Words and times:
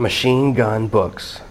Machine 0.00 0.54
Gun 0.54 0.86
Books. 0.88 1.42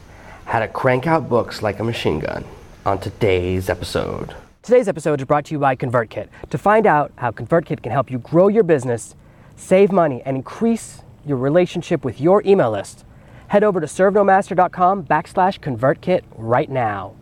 How 0.45 0.57
to 0.57 0.67
crank 0.67 1.05
out 1.05 1.29
books 1.29 1.61
like 1.61 1.79
a 1.79 1.83
machine 1.83 2.19
gun 2.19 2.43
on 2.83 2.99
today's 2.99 3.69
episode. 3.69 4.35
Today's 4.63 4.87
episode 4.87 5.21
is 5.21 5.25
brought 5.27 5.45
to 5.45 5.51
you 5.53 5.59
by 5.59 5.75
ConvertKit. 5.75 6.29
To 6.49 6.57
find 6.57 6.87
out 6.87 7.11
how 7.17 7.29
ConvertKit 7.29 7.83
can 7.83 7.91
help 7.91 8.09
you 8.09 8.17
grow 8.17 8.47
your 8.47 8.63
business, 8.63 9.13
save 9.55 9.91
money, 9.91 10.23
and 10.25 10.35
increase 10.35 11.03
your 11.27 11.37
relationship 11.37 12.03
with 12.03 12.19
your 12.19 12.41
email 12.43 12.71
list, 12.71 13.05
head 13.49 13.63
over 13.63 13.79
to 13.79 13.85
servenomaster.com 13.85 15.03
backslash 15.05 15.59
ConvertKit 15.59 16.23
right 16.35 16.71
now. 16.71 17.13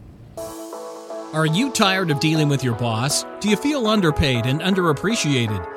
Are 1.34 1.46
you 1.46 1.71
tired 1.71 2.09
of 2.09 2.21
dealing 2.21 2.48
with 2.48 2.64
your 2.64 2.75
boss? 2.75 3.25
Do 3.41 3.50
you 3.50 3.57
feel 3.57 3.86
underpaid 3.86 4.46
and 4.46 4.62
underappreciated? 4.62 5.77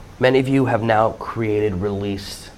Many 0.21 0.37
of 0.37 0.47
you 0.47 0.65
have 0.65 0.83
now 0.83 1.13
created, 1.13 1.81
released, 1.81 2.51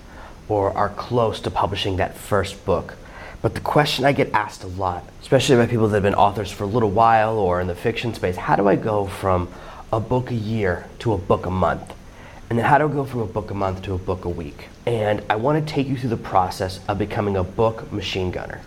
or 0.50 0.76
are 0.76 0.90
close 0.90 1.40
to 1.40 1.50
publishing 1.50 1.96
that 1.96 2.18
first 2.18 2.66
book. 2.66 2.96
But 3.42 3.54
the 3.54 3.62
question 3.62 4.04
I 4.04 4.12
get 4.12 4.34
asked 4.34 4.66
a 4.66 4.68
lot, 4.68 5.06
especially 5.22 5.56
by 5.56 5.68
people 5.68 5.88
that 5.88 5.94
have 5.94 6.04
been 6.04 6.14
authors 6.14 6.52
for 6.52 6.66
a 6.66 6.68
little 6.68 6.92
while 6.92 7.38
or 7.38 7.62
in 7.62 7.68
the 7.68 7.74
fiction 7.74 8.14
space, 8.14 8.36
how 8.36 8.58
do 8.58 8.68
I 8.68 8.76
go 8.76 9.08
from 9.08 9.48
a 9.94 10.02
book 10.02 10.30
a 10.30 10.36
year 10.36 10.90
to 11.00 11.14
a 11.14 11.18
book 11.18 11.46
a 11.46 11.50
month? 11.50 11.94
And 12.50 12.60
then 12.60 12.66
how 12.66 12.80
do 12.80 12.90
I 12.90 12.92
go 12.92 13.06
from 13.06 13.22
a 13.22 13.26
book 13.26 13.50
a 13.50 13.54
month 13.54 13.82
to 13.84 13.94
a 13.94 13.98
book 13.98 14.26
a 14.26 14.30
week? 14.30 14.68
And 14.86 15.24
I 15.30 15.38
want 15.38 15.66
to 15.66 15.74
take 15.74 15.88
you 15.88 15.96
through 15.96 16.10
the 16.10 16.18
process 16.18 16.82
of 16.90 17.00
becoming 17.00 17.38
a 17.38 17.46
book 17.46 17.90
machine 17.94 18.30
gunner, 18.30 18.60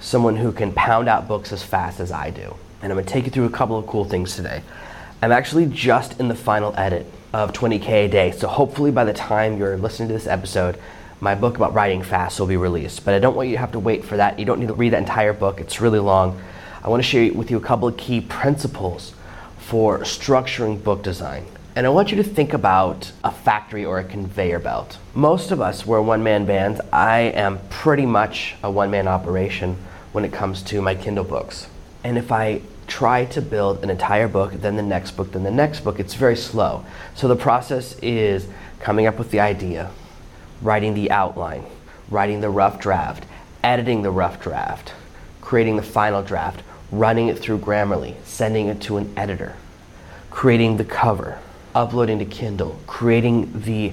someone 0.00 0.36
who 0.36 0.50
can 0.50 0.72
pound 0.72 1.10
out 1.10 1.28
books 1.28 1.52
as 1.52 1.62
fast 1.62 2.00
as 2.00 2.10
I 2.10 2.30
do. 2.30 2.56
And 2.80 2.90
I'm 2.90 2.96
going 2.96 3.04
to 3.04 3.12
take 3.12 3.26
you 3.26 3.30
through 3.30 3.44
a 3.44 3.50
couple 3.50 3.76
of 3.76 3.86
cool 3.86 4.06
things 4.06 4.34
today. 4.34 4.62
I'm 5.22 5.32
actually 5.32 5.66
just 5.66 6.18
in 6.18 6.28
the 6.28 6.34
final 6.34 6.72
edit 6.78 7.06
of 7.34 7.52
20K 7.52 8.06
a 8.06 8.08
day. 8.08 8.30
So 8.30 8.48
hopefully 8.48 8.90
by 8.90 9.04
the 9.04 9.12
time 9.12 9.58
you're 9.58 9.76
listening 9.76 10.08
to 10.08 10.14
this 10.14 10.26
episode, 10.26 10.78
my 11.20 11.34
book 11.34 11.56
about 11.56 11.74
writing 11.74 12.02
fast 12.02 12.40
will 12.40 12.46
be 12.46 12.56
released. 12.56 13.04
But 13.04 13.12
I 13.12 13.18
don't 13.18 13.36
want 13.36 13.50
you 13.50 13.54
to 13.56 13.60
have 13.60 13.72
to 13.72 13.78
wait 13.78 14.02
for 14.02 14.16
that. 14.16 14.38
You 14.38 14.46
don't 14.46 14.60
need 14.60 14.68
to 14.68 14.74
read 14.74 14.94
that 14.94 14.98
entire 15.00 15.34
book, 15.34 15.60
it's 15.60 15.78
really 15.78 15.98
long. 15.98 16.40
I 16.82 16.88
want 16.88 17.02
to 17.02 17.08
share 17.08 17.30
with 17.34 17.50
you 17.50 17.58
a 17.58 17.60
couple 17.60 17.86
of 17.86 17.98
key 17.98 18.22
principles 18.22 19.12
for 19.58 19.98
structuring 20.00 20.82
book 20.82 21.02
design. 21.02 21.44
And 21.76 21.86
I 21.86 21.90
want 21.90 22.10
you 22.10 22.16
to 22.16 22.24
think 22.24 22.54
about 22.54 23.12
a 23.22 23.30
factory 23.30 23.84
or 23.84 23.98
a 23.98 24.04
conveyor 24.04 24.60
belt. 24.60 24.96
Most 25.14 25.50
of 25.50 25.60
us, 25.60 25.84
we're 25.84 26.00
one 26.00 26.22
man 26.22 26.46
bands. 26.46 26.80
I 26.94 27.20
am 27.20 27.60
pretty 27.68 28.06
much 28.06 28.54
a 28.62 28.70
one 28.70 28.90
man 28.90 29.06
operation 29.06 29.76
when 30.12 30.24
it 30.24 30.32
comes 30.32 30.62
to 30.62 30.80
my 30.80 30.94
Kindle 30.94 31.24
books. 31.24 31.68
And 32.02 32.16
if 32.16 32.32
I 32.32 32.62
try 32.90 33.24
to 33.24 33.40
build 33.40 33.82
an 33.82 33.88
entire 33.88 34.28
book, 34.28 34.52
then 34.52 34.76
the 34.76 34.82
next 34.82 35.12
book, 35.12 35.32
then 35.32 35.44
the 35.44 35.50
next 35.50 35.80
book. 35.80 36.00
It's 36.00 36.14
very 36.14 36.36
slow. 36.36 36.84
So 37.14 37.28
the 37.28 37.36
process 37.36 37.96
is 38.02 38.46
coming 38.80 39.06
up 39.06 39.18
with 39.18 39.30
the 39.30 39.40
idea, 39.40 39.90
writing 40.60 40.94
the 40.94 41.10
outline, 41.10 41.64
writing 42.10 42.40
the 42.40 42.50
rough 42.50 42.80
draft, 42.80 43.24
editing 43.62 44.02
the 44.02 44.10
rough 44.10 44.42
draft, 44.42 44.92
creating 45.40 45.76
the 45.76 45.82
final 45.82 46.22
draft, 46.22 46.62
running 46.90 47.28
it 47.28 47.38
through 47.38 47.58
Grammarly, 47.58 48.16
sending 48.24 48.66
it 48.66 48.80
to 48.82 48.96
an 48.96 49.12
editor, 49.16 49.54
creating 50.30 50.76
the 50.76 50.84
cover, 50.84 51.38
uploading 51.74 52.18
to 52.18 52.24
Kindle, 52.24 52.80
creating 52.86 53.62
the 53.62 53.92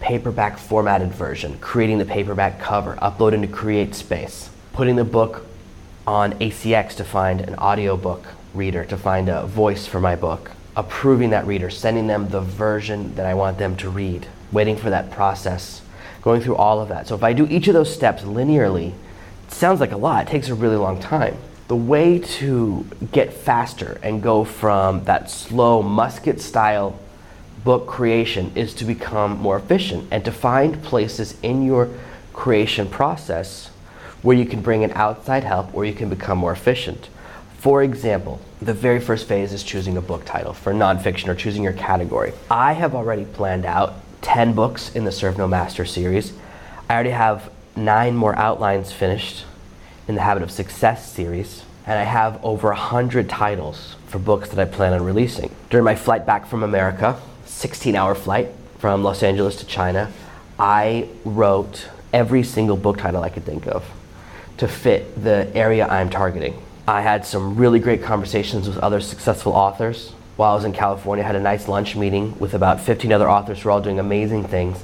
paperback 0.00 0.58
formatted 0.58 1.10
version, 1.10 1.58
creating 1.58 1.98
the 1.98 2.04
paperback 2.04 2.60
cover, 2.60 2.98
uploading 3.00 3.40
to 3.40 3.48
CreateSpace, 3.48 4.50
putting 4.74 4.96
the 4.96 5.04
book 5.04 5.46
on 6.06 6.32
ACX 6.34 6.94
to 6.96 7.04
find 7.04 7.40
an 7.40 7.54
audiobook 7.56 8.24
reader, 8.54 8.84
to 8.84 8.96
find 8.96 9.28
a 9.28 9.46
voice 9.46 9.86
for 9.86 10.00
my 10.00 10.16
book, 10.16 10.52
approving 10.76 11.30
that 11.30 11.46
reader, 11.46 11.70
sending 11.70 12.06
them 12.06 12.28
the 12.28 12.40
version 12.40 13.14
that 13.16 13.26
I 13.26 13.34
want 13.34 13.58
them 13.58 13.76
to 13.78 13.90
read, 13.90 14.26
waiting 14.52 14.76
for 14.76 14.90
that 14.90 15.10
process, 15.10 15.82
going 16.22 16.40
through 16.40 16.56
all 16.56 16.80
of 16.80 16.88
that. 16.88 17.06
So 17.06 17.14
if 17.14 17.22
I 17.22 17.32
do 17.32 17.46
each 17.48 17.68
of 17.68 17.74
those 17.74 17.92
steps 17.92 18.22
linearly, 18.22 18.92
it 19.46 19.52
sounds 19.52 19.80
like 19.80 19.92
a 19.92 19.96
lot, 19.96 20.26
it 20.26 20.30
takes 20.30 20.48
a 20.48 20.54
really 20.54 20.76
long 20.76 21.00
time. 21.00 21.36
The 21.68 21.76
way 21.76 22.20
to 22.20 22.86
get 23.10 23.32
faster 23.32 23.98
and 24.02 24.22
go 24.22 24.44
from 24.44 25.04
that 25.04 25.30
slow 25.30 25.82
musket 25.82 26.40
style 26.40 26.98
book 27.64 27.88
creation 27.88 28.52
is 28.54 28.72
to 28.74 28.84
become 28.84 29.38
more 29.38 29.56
efficient 29.56 30.06
and 30.12 30.24
to 30.24 30.30
find 30.30 30.80
places 30.84 31.36
in 31.42 31.64
your 31.64 31.88
creation 32.32 32.88
process 32.88 33.70
where 34.26 34.36
you 34.36 34.44
can 34.44 34.60
bring 34.60 34.82
in 34.82 34.90
outside 34.94 35.44
help 35.44 35.72
or 35.72 35.84
you 35.84 35.92
can 35.92 36.08
become 36.08 36.36
more 36.36 36.50
efficient. 36.50 37.08
For 37.58 37.84
example, 37.84 38.40
the 38.60 38.74
very 38.74 38.98
first 38.98 39.28
phase 39.28 39.52
is 39.52 39.62
choosing 39.62 39.96
a 39.96 40.00
book 40.00 40.24
title 40.24 40.52
for 40.52 40.72
nonfiction 40.72 41.28
or 41.28 41.36
choosing 41.36 41.62
your 41.62 41.74
category. 41.74 42.32
I 42.50 42.72
have 42.72 42.96
already 42.96 43.24
planned 43.24 43.64
out 43.64 43.94
10 44.22 44.52
books 44.52 44.92
in 44.96 45.04
the 45.04 45.12
Serve 45.12 45.38
No 45.38 45.46
Master 45.46 45.84
series. 45.84 46.32
I 46.90 46.94
already 46.94 47.10
have 47.10 47.52
nine 47.76 48.16
more 48.16 48.36
outlines 48.36 48.90
finished 48.90 49.44
in 50.08 50.16
the 50.16 50.22
Habit 50.22 50.42
of 50.42 50.50
Success 50.50 51.08
series, 51.08 51.62
and 51.86 51.96
I 51.96 52.02
have 52.02 52.44
over 52.44 52.70
100 52.70 53.28
titles 53.28 53.94
for 54.08 54.18
books 54.18 54.48
that 54.48 54.58
I 54.58 54.64
plan 54.64 54.92
on 54.92 55.04
releasing. 55.04 55.54
During 55.70 55.84
my 55.84 55.94
flight 55.94 56.26
back 56.26 56.48
from 56.48 56.64
America, 56.64 57.16
16 57.44 57.94
hour 57.94 58.16
flight 58.16 58.48
from 58.78 59.04
Los 59.04 59.22
Angeles 59.22 59.54
to 59.60 59.66
China, 59.66 60.10
I 60.58 61.10
wrote 61.24 61.88
every 62.12 62.42
single 62.42 62.76
book 62.76 62.98
title 62.98 63.22
I 63.22 63.28
could 63.28 63.44
think 63.44 63.68
of 63.68 63.84
to 64.58 64.68
fit 64.68 65.22
the 65.22 65.50
area 65.54 65.86
I'm 65.86 66.10
targeting. 66.10 66.60
I 66.88 67.00
had 67.02 67.26
some 67.26 67.56
really 67.56 67.80
great 67.80 68.02
conversations 68.02 68.68
with 68.68 68.78
other 68.78 69.00
successful 69.00 69.52
authors. 69.52 70.12
While 70.36 70.52
I 70.52 70.54
was 70.54 70.64
in 70.64 70.72
California, 70.72 71.24
I 71.24 71.26
had 71.26 71.36
a 71.36 71.40
nice 71.40 71.68
lunch 71.68 71.96
meeting 71.96 72.38
with 72.38 72.54
about 72.54 72.80
15 72.80 73.12
other 73.12 73.28
authors 73.28 73.60
who 73.60 73.68
are 73.68 73.72
all 73.72 73.80
doing 73.80 73.98
amazing 73.98 74.44
things. 74.44 74.82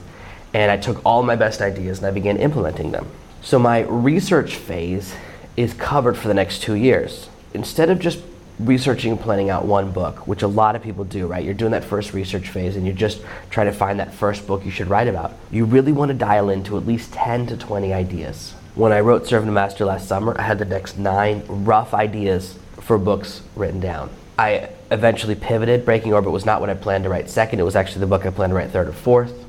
And 0.55 0.71
I 0.71 0.77
took 0.77 1.01
all 1.05 1.23
my 1.23 1.37
best 1.37 1.61
ideas 1.61 1.99
and 1.99 2.07
I 2.07 2.11
began 2.11 2.39
implementing 2.39 2.91
them. 2.91 3.07
So 3.41 3.59
my 3.59 3.81
research 3.81 4.57
phase 4.57 5.15
is 5.57 5.75
covered 5.75 6.17
for 6.17 6.29
the 6.29 6.35
next 6.35 6.63
two 6.63 6.75
years. 6.75 7.29
Instead 7.55 7.91
of 7.91 7.99
just 7.99 8.19
researching 8.59 9.13
and 9.13 9.21
planning 9.21 9.51
out 9.51 9.65
one 9.65 9.93
book, 9.93 10.27
which 10.27 10.43
a 10.43 10.49
lot 10.49 10.77
of 10.77 10.83
people 10.83 11.05
do, 11.05 11.27
right? 11.27 11.45
You're 11.45 11.55
doing 11.55 11.73
that 11.73 11.85
first 11.85 12.13
research 12.13 12.49
phase 12.49 12.77
and 12.77 12.87
you're 12.87 12.95
just 12.95 13.23
trying 13.51 13.67
to 13.67 13.73
find 13.73 13.99
that 14.01 14.13
first 14.15 14.47
book 14.47 14.65
you 14.65 14.71
should 14.71 14.89
write 14.89 15.09
about. 15.09 15.35
You 15.51 15.65
really 15.65 15.93
want 15.93 16.11
to 16.11 16.15
dial 16.15 16.51
into 16.51 16.77
at 16.77 16.87
least 16.87 17.13
10 17.13 17.47
to 17.49 17.57
20 17.57 17.93
ideas. 17.93 18.55
When 18.75 18.91
I 18.91 19.01
wrote 19.01 19.27
Serve 19.27 19.45
No 19.45 19.53
Master 19.53 19.85
last 19.85 20.09
summer, 20.09 20.35
I 20.39 20.45
had 20.45 20.59
the 20.59 20.65
next 20.65 20.97
nine 20.97 21.43
rough 21.47 21.93
ideas 21.93 22.59
for 22.81 22.97
books 22.97 23.43
written 23.55 23.81
down. 23.81 24.09
I 24.39 24.71
eventually 24.91 25.35
pivoted. 25.35 25.85
Breaking 25.85 26.15
Orbit 26.15 26.33
was 26.33 26.47
not 26.47 26.63
what 26.63 26.71
I 26.71 26.75
planned 26.75 27.05
to 27.05 27.11
write 27.11 27.29
second. 27.29 27.61
It 27.61 27.65
was 27.65 27.77
actually 27.77 28.01
the 28.01 28.07
book 28.07 28.25
I 28.25 28.31
planned 28.31 28.53
to 28.53 28.55
write 28.55 28.71
third 28.71 28.89
or 28.89 28.95
fourth. 28.95 29.45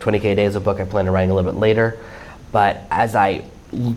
20K 0.00 0.34
Days, 0.34 0.50
is 0.50 0.56
a 0.56 0.60
book 0.60 0.80
I 0.80 0.84
planned 0.86 1.06
to 1.06 1.12
write 1.12 1.30
a 1.30 1.34
little 1.34 1.48
bit 1.52 1.56
later. 1.56 1.96
But 2.50 2.82
as 2.90 3.14
I 3.14 3.44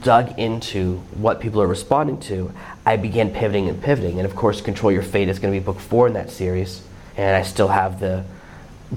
dug 0.04 0.38
into 0.38 0.98
what 1.16 1.40
people 1.40 1.60
are 1.60 1.68
responding 1.68 2.20
to, 2.22 2.52
I 2.86 2.98
began 2.98 3.32
pivoting 3.32 3.70
and 3.70 3.82
pivoting. 3.82 4.20
And 4.20 4.28
of 4.28 4.36
course, 4.36 4.62
Control 4.62 4.92
Your 4.92 5.02
Fate 5.02 5.28
is 5.28 5.40
going 5.40 5.52
to 5.52 5.60
be 5.60 5.66
book 5.66 5.80
four 5.80 6.06
in 6.06 6.14
that 6.14 6.30
series. 6.30 6.84
And 7.16 7.36
I 7.36 7.42
still 7.42 7.70
have 7.70 8.00
the 8.00 8.26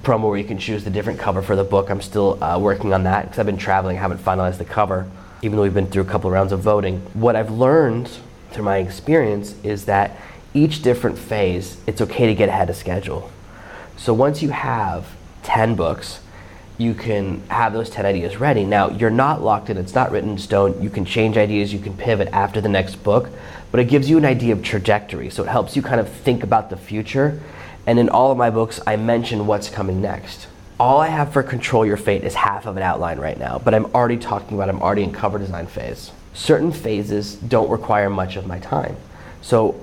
promo 0.00 0.28
where 0.28 0.36
you 0.36 0.44
can 0.44 0.58
choose 0.58 0.84
the 0.84 0.91
different 0.91 1.18
cover 1.18 1.41
for 1.41 1.56
the 1.56 1.64
book. 1.64 1.88
I'm 1.88 2.02
still 2.02 2.42
uh, 2.44 2.58
working 2.58 2.92
on 2.92 3.04
that 3.04 3.22
because 3.22 3.38
I've 3.38 3.47
been 3.47 3.56
traveling, 3.56 3.97
I 3.97 4.00
haven't 4.00 4.22
finalized 4.22 4.58
the 4.58 4.66
cover 4.66 5.10
even 5.43 5.56
though 5.56 5.62
we've 5.62 5.75
been 5.75 5.87
through 5.87 6.03
a 6.03 6.06
couple 6.06 6.31
rounds 6.31 6.53
of 6.53 6.61
voting. 6.61 7.01
What 7.15 7.37
I've 7.37 7.51
learned 7.51 8.10
through 8.51 8.65
my 8.65 8.78
experience 8.78 9.54
is 9.63 9.87
that 9.87 10.16
each 10.53 10.83
different 10.83 11.19
phase, 11.19 11.78
it's 11.87 12.01
okay 12.01 12.27
to 12.27 12.34
get 12.34 12.48
ahead 12.48 12.69
of 12.69 12.77
schedule. 12.77 13.31
So 13.97 14.13
once 14.13 14.42
you 14.42 14.51
have 14.51 15.07
10 15.45 15.77
books, 15.77 16.21
you 16.78 16.95
can 16.95 17.42
have 17.48 17.72
those 17.72 17.91
10 17.91 18.07
ideas 18.07 18.39
ready. 18.39 18.65
Now, 18.65 18.89
you're 18.89 19.10
not 19.10 19.42
locked 19.42 19.71
in, 19.71 19.77
it's 19.77 19.95
not 19.95 20.10
written 20.10 20.31
in 20.31 20.39
stone. 20.39 20.83
You 20.83 20.91
can 20.91 21.04
change 21.04 21.37
ideas, 21.37 21.72
you 21.72 21.78
can 21.78 21.97
pivot 21.97 22.28
after 22.28 22.60
the 22.60 22.69
next 22.69 22.97
book, 22.97 23.28
but 23.71 23.81
it 23.81 23.84
gives 23.84 24.09
you 24.09 24.16
an 24.16 24.25
idea 24.25 24.54
of 24.54 24.63
trajectory. 24.63 25.31
So 25.31 25.45
it 25.45 25.48
helps 25.48 25.77
you 25.77 25.83
kind 25.83 26.01
of 26.01 26.09
think 26.09 26.43
about 26.43 26.71
the 26.71 26.77
future. 26.77 27.41
And 27.86 27.98
in 27.98 28.09
all 28.09 28.33
of 28.33 28.39
my 28.39 28.51
books, 28.51 28.81
I 28.86 28.97
mention 28.97 29.47
what's 29.47 29.69
coming 29.69 30.01
next 30.01 30.47
all 30.80 30.98
I 30.98 31.09
have 31.09 31.34
for 31.34 31.42
Control 31.42 31.84
Your 31.84 31.98
Fate 31.98 32.24
is 32.24 32.34
half 32.34 32.65
of 32.65 32.78
an 32.78 32.82
outline 32.82 33.21
right 33.21 33.38
now, 33.38 33.60
but 33.62 33.74
I'm 33.74 33.84
already 33.94 34.16
talking 34.16 34.56
about, 34.56 34.71
I'm 34.71 34.80
already 34.80 35.03
in 35.03 35.12
cover 35.12 35.38
design 35.38 35.66
phase. 35.66 36.10
Certain 36.32 36.72
phases 36.72 37.34
don't 37.34 37.68
require 37.68 38.09
much 38.09 38.36
of 38.36 38.47
my 38.47 38.59
time. 38.60 38.97
So 39.42 39.78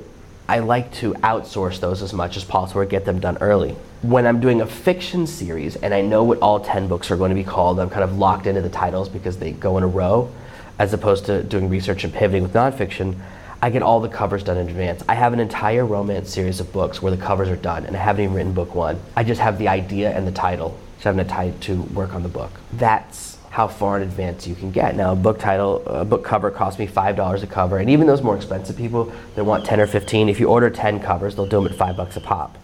I 0.50 0.58
like 0.58 0.92
to 0.94 1.14
outsource 1.14 1.80
those 1.80 2.02
as 2.02 2.14
much 2.14 2.36
as 2.36 2.44
possible 2.44 2.82
or 2.82 2.86
get 2.86 3.06
them 3.06 3.20
done 3.20 3.38
early. 3.42 3.76
When 4.02 4.26
I'm 4.26 4.40
doing 4.40 4.62
a 4.62 4.66
fiction 4.66 5.28
series 5.28 5.76
and 5.76 5.94
I 5.94 6.02
know 6.02 6.24
what 6.24 6.40
all 6.40 6.62
10 6.62 6.88
books 6.88 7.12
are 7.12 7.16
going 7.16 7.30
to 7.30 7.36
be 7.36 7.44
called, 7.44 7.80
I'm 7.80 7.92
kind 7.92 8.04
of 8.04 8.18
locked 8.18 8.48
into 8.48 8.62
the 8.62 8.70
titles 8.70 9.08
because 9.08 9.38
they 9.38 9.52
go 9.52 9.78
in 9.78 9.84
a 9.84 9.88
row. 9.88 10.32
as 10.80 10.94
opposed 10.94 11.26
to 11.26 11.44
doing 11.44 11.70
research 11.70 12.04
and 12.06 12.14
pivoting 12.14 12.42
with 12.42 12.54
nonfiction, 12.54 13.16
I 13.62 13.70
get 13.72 13.82
all 13.82 14.00
the 14.00 14.10
covers 14.10 14.44
done 14.44 14.58
in 14.58 14.68
advance. 14.68 15.04
I 15.10 15.16
have 15.16 15.34
an 15.34 15.40
entire 15.40 15.86
romance 15.86 16.32
series 16.32 16.60
of 16.60 16.72
books 16.72 17.02
where 17.02 17.16
the 17.16 17.22
covers 17.22 17.50
are 17.50 17.56
done, 17.56 17.86
and 17.86 17.96
I 17.96 18.00
haven't 18.00 18.24
even 18.24 18.36
written 18.36 18.54
book 18.54 18.76
one. 18.76 19.00
I 19.16 19.24
just 19.24 19.42
have 19.42 19.58
the 19.58 19.68
idea 19.68 20.12
and 20.12 20.28
the 20.28 20.32
title, 20.32 20.78
had 21.04 21.62
to 21.62 21.82
work 21.94 22.14
on 22.14 22.24
the 22.24 22.30
book. 22.30 22.52
That's 22.74 23.38
how 23.50 23.68
far 23.68 23.98
in 23.98 24.04
advance 24.04 24.46
you 24.46 24.54
can 24.54 24.72
get. 24.72 24.96
Now, 24.96 25.14
a 25.14 25.16
book 25.16 25.40
title, 25.40 25.82
a 25.88 26.06
book 26.06 26.24
cover 26.24 26.52
costs 26.52 26.78
me 26.78 26.86
five 26.86 27.16
dollars 27.16 27.44
a 27.44 27.48
cover, 27.48 27.78
and 27.78 27.90
even 27.90 28.06
those 28.06 28.22
more 28.22 28.36
expensive 28.36 28.78
people 28.78 29.12
that 29.36 29.44
want 29.44 29.66
ten 29.66 29.80
or 29.80 29.88
fifteen, 29.88 30.30
if 30.30 30.40
you 30.40 30.48
order 30.48 30.70
ten 30.70 31.00
covers, 31.00 31.36
they'll 31.36 31.46
do 31.46 31.58
them 31.58 31.66
at 31.66 31.76
five 31.76 31.98
bucks 31.98 32.18
a 32.18 32.22
pop. 32.22 32.58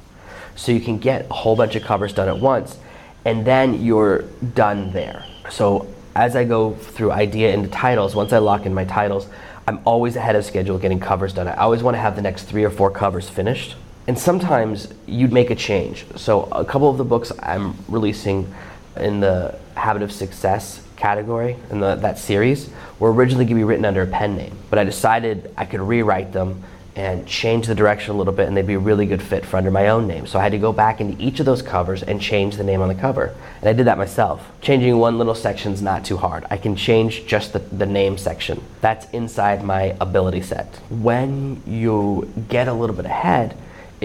So 0.56 0.72
you 0.72 0.82
can 0.82 1.00
get 1.00 1.28
a 1.32 1.34
whole 1.34 1.56
bunch 1.56 1.76
of 1.76 1.84
covers 1.84 2.14
done 2.14 2.28
at 2.28 2.38
once, 2.38 2.78
and 3.26 3.46
then 3.46 3.84
you're 3.84 4.24
done 4.54 4.92
there. 4.92 5.26
So 5.50 5.88
as 6.16 6.36
I 6.36 6.44
go 6.44 6.76
through 6.76 7.12
idea 7.12 7.54
into 7.54 7.70
titles, 7.70 8.14
once 8.14 8.32
I 8.34 8.38
lock 8.38 8.68
in 8.68 8.74
my 8.74 8.86
titles, 8.86 9.28
I'm 9.68 9.80
always 9.86 10.16
ahead 10.16 10.36
of 10.36 10.46
schedule 10.46 10.78
getting 10.78 11.00
covers 11.00 11.34
done. 11.34 11.48
I 11.48 11.56
always 11.56 11.82
want 11.82 11.96
to 11.96 12.00
have 12.00 12.16
the 12.16 12.22
next 12.22 12.44
three 12.44 12.64
or 12.64 12.70
four 12.70 12.92
covers 12.92 13.30
finished. 13.30 13.76
And 14.08 14.20
sometimes 14.20 14.94
you'd 15.08 15.32
make 15.32 15.50
a 15.50 15.56
change. 15.56 16.06
So 16.16 16.44
a 16.52 16.66
couple 16.66 16.90
of 16.90 16.98
the 16.98 17.06
books 17.06 17.32
I'm 17.40 17.76
releasing 17.88 18.54
in 18.98 19.22
the 19.22 19.58
Habit 19.76 20.02
of 20.02 20.12
Success 20.12 20.82
category 20.98 21.58
in 21.70 21.80
the, 21.80 21.96
that 21.96 22.20
series 22.20 22.70
were 23.00 23.12
originally 23.12 23.46
going 23.46 23.56
to 23.56 23.60
be 23.60 23.64
written 23.64 23.86
under 23.86 24.02
a 24.02 24.08
pen 24.08 24.36
name, 24.36 24.58
but 24.70 24.80
I 24.80 24.84
decided 24.84 25.54
I 25.58 25.66
could 25.66 25.82
rewrite 25.82 26.32
them 26.32 26.64
and 26.96 27.26
change 27.28 27.66
the 27.66 27.74
direction 27.74 28.14
a 28.14 28.18
little 28.18 28.34
bit 28.34 28.48
and 28.48 28.56
they'd 28.56 28.68
be 28.68 28.76
a 28.76 28.80
really 28.80 29.08
good 29.08 29.22
fit 29.22 29.46
for 29.46 29.58
under 29.58 29.72
my 29.72 29.88
own 29.88 30.08
name. 30.08 30.28
So 30.28 30.38
I 30.38 30.44
had 30.44 30.52
to 30.52 30.60
go 30.60 30.72
back 30.72 31.02
into 31.02 31.22
each 31.22 31.40
of 31.40 31.46
those 31.46 31.62
covers 31.62 32.04
and 32.04 32.22
change 32.22 32.56
the 32.56 32.64
name 32.64 32.82
on 32.82 32.88
the 32.88 32.96
cover. 32.96 33.36
And 33.62 33.70
I 33.70 33.74
did 33.74 33.88
that 33.88 33.98
myself. 33.98 34.48
Changing 34.62 34.98
one 34.98 35.18
little 35.18 35.34
section 35.34 35.74
is 35.74 35.82
not 35.82 36.06
too 36.06 36.18
hard. 36.18 36.46
I 36.52 36.58
can 36.58 36.76
change 36.76 37.26
just 37.26 37.52
the, 37.54 37.60
the 37.60 37.88
name 37.88 38.18
section. 38.18 38.64
That's 38.82 39.10
inside 39.10 39.64
my 39.64 39.96
ability 40.00 40.44
set. 40.44 40.68
When 40.90 41.64
you 41.66 42.32
get 42.48 42.68
a 42.68 42.74
little 42.74 42.96
bit 42.96 43.06
ahead, 43.06 43.58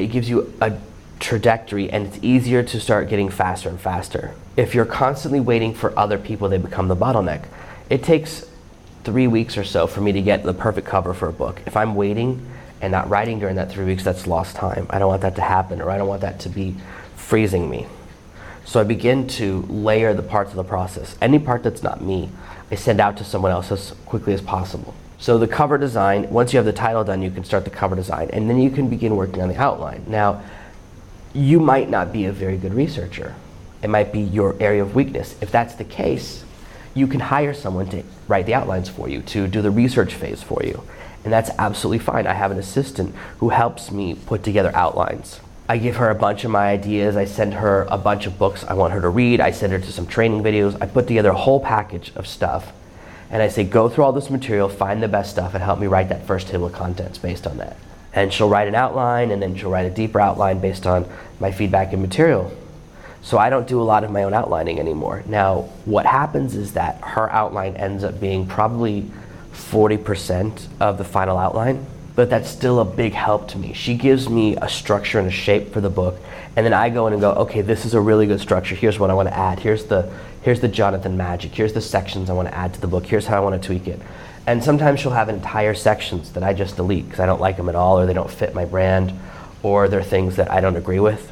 it 0.03 0.09
gives 0.09 0.29
you 0.29 0.53
a 0.61 0.79
trajectory 1.21 1.91
and 1.91 2.07
it's 2.07 2.19
easier 2.23 2.63
to 2.63 2.81
start 2.81 3.09
getting 3.09 3.29
faster 3.29 3.69
and 3.69 3.81
faster. 3.81 4.35
If 4.57 4.75
you're 4.75 4.87
constantly 4.87 5.41
waiting 5.41 5.75
for 5.75 5.97
other 5.99 6.19
people, 6.19 6.49
they 6.49 6.59
become 6.59 6.89
the 6.89 6.97
bottleneck. 6.97 7.47
It 7.91 8.03
takes 8.03 8.49
three 9.05 9.27
weeks 9.27 9.57
or 9.57 9.65
so 9.65 9.87
for 9.87 10.01
me 10.01 10.13
to 10.13 10.23
get 10.23 10.43
the 10.43 10.55
perfect 10.55 10.87
cover 10.87 11.15
for 11.15 11.29
a 11.29 11.33
book. 11.33 11.61
If 11.67 11.77
I'm 11.77 11.95
waiting, 11.95 12.47
and 12.81 12.93
not 12.93 13.09
writing 13.09 13.39
during 13.39 13.57
that 13.57 13.71
three 13.71 13.85
weeks, 13.85 14.05
that's 14.05 14.27
lost 14.27 14.57
time. 14.57 14.87
I 14.91 14.99
don't 14.99 15.09
want 15.09 15.23
that 15.23 15.35
to 15.37 15.43
happen, 15.43 15.81
or 15.81 15.91
I 15.91 15.99
don't 15.99 16.09
want 16.09 16.21
that 16.21 16.41
to 16.41 16.49
be 16.49 16.77
freezing 17.17 17.69
me. 17.69 17.87
So 18.65 18.81
I 18.81 18.85
begin 18.85 19.27
to 19.29 19.63
layer 19.63 20.15
the 20.15 20.23
parts 20.23 20.51
of 20.51 20.57
the 20.57 20.65
process. 20.65 21.17
Any 21.21 21.39
part 21.39 21.63
that's 21.63 21.83
not 21.83 22.03
me, 22.03 22.31
I 22.71 22.75
send 22.75 23.01
out 23.01 23.17
to 23.17 23.25
someone 23.25 23.51
else 23.51 23.73
as 23.73 23.95
quickly 24.05 24.35
as 24.35 24.43
possible. 24.43 24.95
So 25.19 25.37
the 25.39 25.49
cover 25.49 25.79
design, 25.79 26.31
once 26.31 26.53
you 26.53 26.59
have 26.59 26.67
the 26.67 26.73
title 26.73 27.05
done, 27.05 27.23
you 27.23 27.31
can 27.31 27.45
start 27.45 27.65
the 27.65 27.71
cover 27.71 27.97
design, 27.97 28.31
and 28.33 28.49
then 28.49 28.59
you 28.59 28.71
can 28.71 28.89
begin 28.89 29.17
working 29.17 29.43
on 29.43 29.49
the 29.49 29.57
outline. 29.57 30.05
Now, 30.07 30.43
you 31.35 31.61
might 31.61 31.91
not 31.91 32.13
be 32.13 32.27
a 32.27 32.33
very 32.33 32.57
good 32.57 32.73
researcher. 32.73 33.35
It 33.83 33.91
might 33.91 34.13
be 34.13 34.21
your 34.21 34.57
area 34.61 34.83
of 34.83 34.95
weakness. 34.95 35.37
If 35.41 35.51
that's 35.51 35.75
the 35.75 35.85
case, 35.85 36.45
you 36.95 37.07
can 37.07 37.21
hire 37.21 37.53
someone 37.53 37.89
to 37.91 38.03
write 38.29 38.47
the 38.47 38.55
outlines 38.55 38.89
for 38.89 39.09
you, 39.09 39.23
to 39.23 39.47
do 39.47 39.61
the 39.61 39.71
research 39.71 40.15
phase 40.15 40.43
for 40.43 40.63
you 40.63 40.83
and 41.25 41.33
that's 41.33 41.51
absolutely 41.59 41.99
fine. 41.99 42.27
I 42.27 42.33
have 42.33 42.51
an 42.51 42.59
assistant 42.59 43.15
who 43.39 43.51
helps 43.51 43.91
me 43.91 44.15
put 44.15 44.43
together 44.43 44.71
outlines. 44.75 45.41
I 45.69 45.77
give 45.77 45.97
her 45.97 46.09
a 46.09 46.15
bunch 46.15 46.45
of 46.45 46.51
my 46.51 46.69
ideas. 46.69 47.17
I 47.17 47.27
send 47.27 47.55
her 47.55 47.87
a 47.91 47.99
bunch 47.99 48.27
of 48.27 48.39
books 48.39 48.65
I 48.65 48.73
want 48.73 48.95
her 48.95 49.01
to 49.03 49.11
read. 49.11 49.41
I 49.41 49.51
send 49.51 49.73
her 49.73 49.79
to 49.79 49.93
some 49.93 50.07
training 50.07 50.43
videos. 50.43 50.81
I 50.81 50.87
put 50.87 51.07
together 51.07 51.29
a 51.29 51.37
whole 51.37 51.61
package 51.61 52.13
of 52.17 52.27
stuff. 52.27 52.73
And 53.31 53.43
I 53.43 53.49
say, 53.49 53.65
go 53.65 53.89
through 53.89 54.05
all 54.05 54.13
this 54.13 54.31
material, 54.31 54.69
find 54.69 55.03
the 55.03 55.09
best 55.09 55.31
stuff, 55.31 55.55
and 55.55 55.63
help 55.63 55.79
me 55.79 55.87
write 55.87 56.09
that 56.09 56.27
first 56.27 56.49
table 56.49 56.67
of 56.67 56.73
contents 56.73 57.19
based 57.19 57.47
on 57.47 57.59
that. 57.59 57.77
And 58.15 58.33
she'll 58.33 58.49
write 58.49 58.69
an 58.69 58.75
outline, 58.75 59.31
and 59.31 59.43
then 59.43 59.55
she'll 59.55 59.71
write 59.71 59.87
a 59.87 59.91
deeper 59.91 60.21
outline 60.21 60.61
based 60.61 60.87
on 60.87 61.07
my 61.39 61.53
feedback 61.53 61.93
and 61.93 62.01
material. 62.01 62.51
So 63.21 63.37
I 63.37 63.51
don't 63.51 63.67
do 63.67 63.81
a 63.81 63.85
lot 63.85 64.05
of 64.05 64.11
my 64.11 64.23
own 64.23 64.33
outlining 64.33 64.81
anymore. 64.81 65.23
Now, 65.27 65.69
what 65.85 66.07
happens 66.07 66.55
is 66.55 66.73
that 66.73 67.01
her 67.03 67.31
outline 67.31 67.77
ends 67.77 68.03
up 68.03 68.19
being 68.19 68.47
probably 68.47 69.11
40% 69.53 70.67
of 70.81 70.97
the 70.97 71.05
final 71.05 71.37
outline, 71.37 71.85
but 72.19 72.29
that's 72.29 72.51
still 72.51 72.81
a 72.81 72.85
big 72.85 73.13
help 73.13 73.47
to 73.47 73.57
me. 73.57 73.73
She 73.73 73.95
gives 73.95 74.29
me 74.29 74.57
a 74.57 74.69
structure 74.69 75.21
and 75.21 75.29
a 75.29 75.31
shape 75.31 75.73
for 75.73 75.81
the 75.81 75.89
book, 75.89 76.19
and 76.57 76.67
then 76.67 76.73
I 76.73 76.91
go 76.91 77.07
in 77.07 77.13
and 77.13 77.23
go, 77.23 77.31
okay, 77.31 77.61
this 77.61 77.85
is 77.85 77.95
a 77.95 78.01
really 78.01 78.27
good 78.27 78.41
structure. 78.41 78.75
Here's 78.75 78.99
what 78.99 79.09
I 79.09 79.15
want 79.15 79.29
to 79.29 79.39
add. 79.39 79.61
Here's 79.61 79.85
the 79.85 80.13
here's 80.43 80.59
the 80.59 80.67
Jonathan 80.67 81.17
magic. 81.17 81.55
Here's 81.55 81.75
the 81.75 81.81
sections 81.81 82.29
I 82.29 82.33
want 82.33 82.49
to 82.49 82.55
add 82.57 82.75
to 82.75 82.81
the 82.81 82.89
book. 82.89 83.07
Here's 83.07 83.25
how 83.25 83.37
I 83.37 83.41
want 83.41 83.63
to 83.63 83.65
tweak 83.65 83.87
it. 83.87 84.03
And 84.49 84.65
sometimes 84.65 84.99
she'll 84.99 85.13
have 85.13 85.29
entire 85.29 85.75
sections 85.75 86.33
that 86.33 86.43
I 86.43 86.55
just 86.55 86.75
delete 86.75 87.05
because 87.05 87.21
I 87.21 87.27
don't 87.27 87.41
like 87.41 87.57
them 87.57 87.69
at 87.69 87.77
all, 87.77 88.01
or 88.01 88.05
they 88.05 88.15
don't 88.15 88.29
fit 88.29 88.53
my 88.53 88.65
brand, 88.65 89.13
or 89.63 89.87
they're 89.87 90.03
things 90.03 90.35
that 90.35 90.51
I 90.51 90.61
don't 90.61 90.75
agree 90.75 90.99
with. 90.99 91.31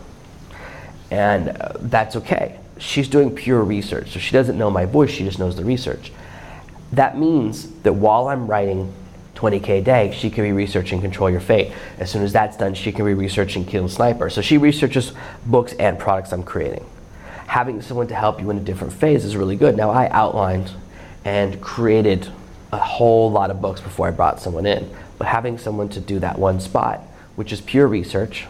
And 1.10 1.48
uh, 1.48 1.72
that's 1.80 2.14
okay. 2.14 2.60
She's 2.78 3.08
doing 3.08 3.34
pure 3.34 3.64
research, 3.64 4.12
so 4.12 4.20
she 4.20 4.30
doesn't 4.30 4.56
know 4.56 4.70
my 4.70 4.84
voice, 4.84 5.10
she 5.10 5.24
just 5.24 5.40
knows 5.40 5.56
the 5.56 5.64
research. 5.64 6.12
That 6.92 7.18
means 7.18 7.72
that 7.80 7.94
while 7.94 8.28
I'm 8.28 8.46
writing 8.46 8.92
20k 9.36 9.68
a 9.68 9.82
day, 9.82 10.12
she 10.16 10.30
can 10.30 10.44
be 10.44 10.52
researching 10.52 11.00
Control 11.00 11.30
Your 11.30 11.40
Fate. 11.40 11.72
As 11.98 12.10
soon 12.10 12.22
as 12.22 12.32
that's 12.32 12.56
done, 12.56 12.74
she 12.74 12.90
can 12.90 13.04
be 13.04 13.14
researching 13.14 13.64
Kill 13.64 13.88
Sniper. 13.88 14.30
So 14.30 14.40
she 14.40 14.58
researches 14.58 15.12
books 15.44 15.74
and 15.74 15.98
products 15.98 16.32
I'm 16.32 16.42
creating. 16.42 16.84
Having 17.46 17.82
someone 17.82 18.08
to 18.08 18.14
help 18.14 18.40
you 18.40 18.50
in 18.50 18.56
a 18.56 18.60
different 18.60 18.92
phase 18.92 19.24
is 19.24 19.36
really 19.36 19.56
good. 19.56 19.76
Now, 19.76 19.90
I 19.90 20.08
outlined 20.08 20.72
and 21.24 21.60
created 21.60 22.28
a 22.72 22.78
whole 22.78 23.30
lot 23.30 23.50
of 23.50 23.60
books 23.60 23.80
before 23.80 24.08
I 24.08 24.10
brought 24.10 24.40
someone 24.40 24.66
in, 24.66 24.90
but 25.18 25.28
having 25.28 25.58
someone 25.58 25.88
to 25.90 26.00
do 26.00 26.18
that 26.18 26.38
one 26.38 26.58
spot, 26.58 27.00
which 27.36 27.52
is 27.52 27.60
pure 27.60 27.86
research, 27.86 28.46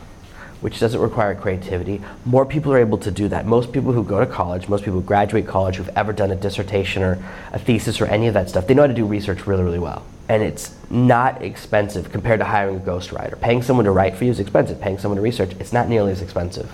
which 0.61 0.81
doesn't 0.81 1.01
require 1.01 1.35
creativity. 1.35 2.01
More 2.25 2.47
people 2.47 2.73
are 2.73 2.79
able 2.79 2.99
to 2.99 3.11
do 3.11 3.29
that. 3.29 3.45
Most 3.45 3.73
people 3.73 3.93
who 3.93 4.03
go 4.03 4.21
to 4.21 4.27
college, 4.27 4.69
most 4.69 4.85
people 4.85 5.01
who 5.01 5.07
graduate 5.07 5.47
college 5.47 5.77
who've 5.77 5.91
ever 5.91 6.13
done 6.13 6.31
a 6.31 6.37
dissertation 6.37 7.03
or 7.03 7.23
a 7.53 7.59
thesis 7.59 8.01
or 8.01 8.07
any 8.07 8.27
of 8.27 8.35
that 8.35 8.49
stuff, 8.49 8.67
they 8.67 8.75
know 8.75 8.83
how 8.83 8.89
to 8.89 8.95
do 8.95 9.05
research 9.05 9.47
really, 9.47 9.63
really 9.63 9.79
well. 9.79 10.05
And 10.29 10.43
it's 10.43 10.75
not 10.91 11.43
expensive 11.43 12.11
compared 12.11 12.41
to 12.41 12.47
hiring 12.47 12.77
a 12.77 12.81
ghostwriter. 12.81 13.41
Paying 13.41 13.63
someone 13.63 13.85
to 13.85 13.93
write 13.93 14.17
for 14.17 14.25
you 14.25 14.31
is 14.31 14.41
expensive. 14.41 14.81
Paying 14.81 14.99
someone 14.99 15.17
to 15.17 15.23
research, 15.23 15.53
it's 15.61 15.73
not 15.73 15.89
nearly 15.89 16.13
as 16.13 16.21
expensive. 16.21 16.73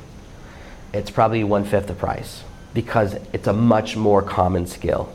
It's 0.94 1.10
probably 1.10 1.44
one 1.44 1.64
fifth 1.64 1.86
the 1.86 1.94
price 1.94 2.44
because 2.74 3.14
it's 3.32 3.46
a 3.46 3.52
much 3.52 3.96
more 3.96 4.22
common 4.22 4.66
skill. 4.66 5.12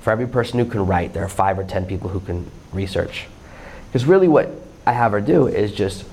For 0.00 0.10
every 0.10 0.26
person 0.26 0.58
who 0.58 0.66
can 0.66 0.86
write, 0.86 1.12
there 1.12 1.24
are 1.24 1.28
five 1.28 1.58
or 1.58 1.64
ten 1.64 1.86
people 1.86 2.10
who 2.10 2.20
can 2.20 2.50
research. 2.72 3.26
Because 3.88 4.04
really, 4.04 4.28
what 4.28 4.50
I 4.84 4.92
have 4.92 5.12
her 5.12 5.20
do 5.20 5.46
is 5.46 5.72
just 5.72 6.04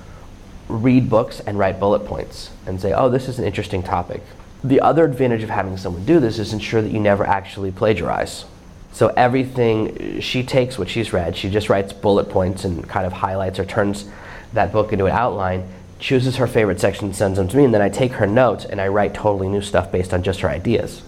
read 0.68 1.10
books 1.10 1.39
and 1.39 1.60
write 1.60 1.80
bullet 1.80 2.06
points 2.06 2.51
and 2.65 2.80
say, 2.80 2.94
oh, 2.94 3.10
this 3.10 3.27
is 3.27 3.38
an 3.38 3.46
interesting 3.46 3.84
topic. 3.84 4.22
The 4.63 4.80
other 4.80 5.06
advantage 5.06 5.44
of 5.44 5.50
having 5.50 5.77
someone 5.77 6.06
do 6.06 6.20
this 6.20 6.39
is 6.39 6.53
ensure 6.53 6.82
that 6.82 6.92
you 6.92 7.00
never 7.00 7.25
actually 7.25 7.72
plagiarize. 7.72 8.46
So 8.94 9.08
everything, 9.08 10.22
she 10.22 10.44
takes 10.44 10.78
what 10.78 10.88
she's 10.88 11.12
read, 11.12 11.36
she 11.36 11.50
just 11.50 11.68
writes 11.68 11.92
bullet 11.92 12.30
points 12.30 12.64
and 12.64 12.88
kind 12.88 13.08
of 13.08 13.12
highlights 13.12 13.58
or 13.58 13.66
turns 13.66 14.06
that 14.54 14.72
book 14.72 14.94
into 14.94 15.08
an 15.08 15.12
outline, 15.12 15.68
chooses 15.98 16.36
her 16.36 16.46
favorite 16.46 16.80
section, 16.80 17.12
sends 17.12 17.40
them 17.40 17.48
to 17.48 17.58
me, 17.58 17.66
and 17.66 17.74
then 17.74 17.82
I 17.82 17.90
take 17.90 18.12
her 18.14 18.28
notes 18.28 18.66
and 18.66 18.80
I 18.80 18.90
write 18.90 19.16
totally 19.16 19.50
new 19.50 19.62
stuff 19.62 19.92
based 19.92 20.14
on 20.14 20.22
just 20.22 20.42
her 20.42 20.50
ideas. 20.50 21.02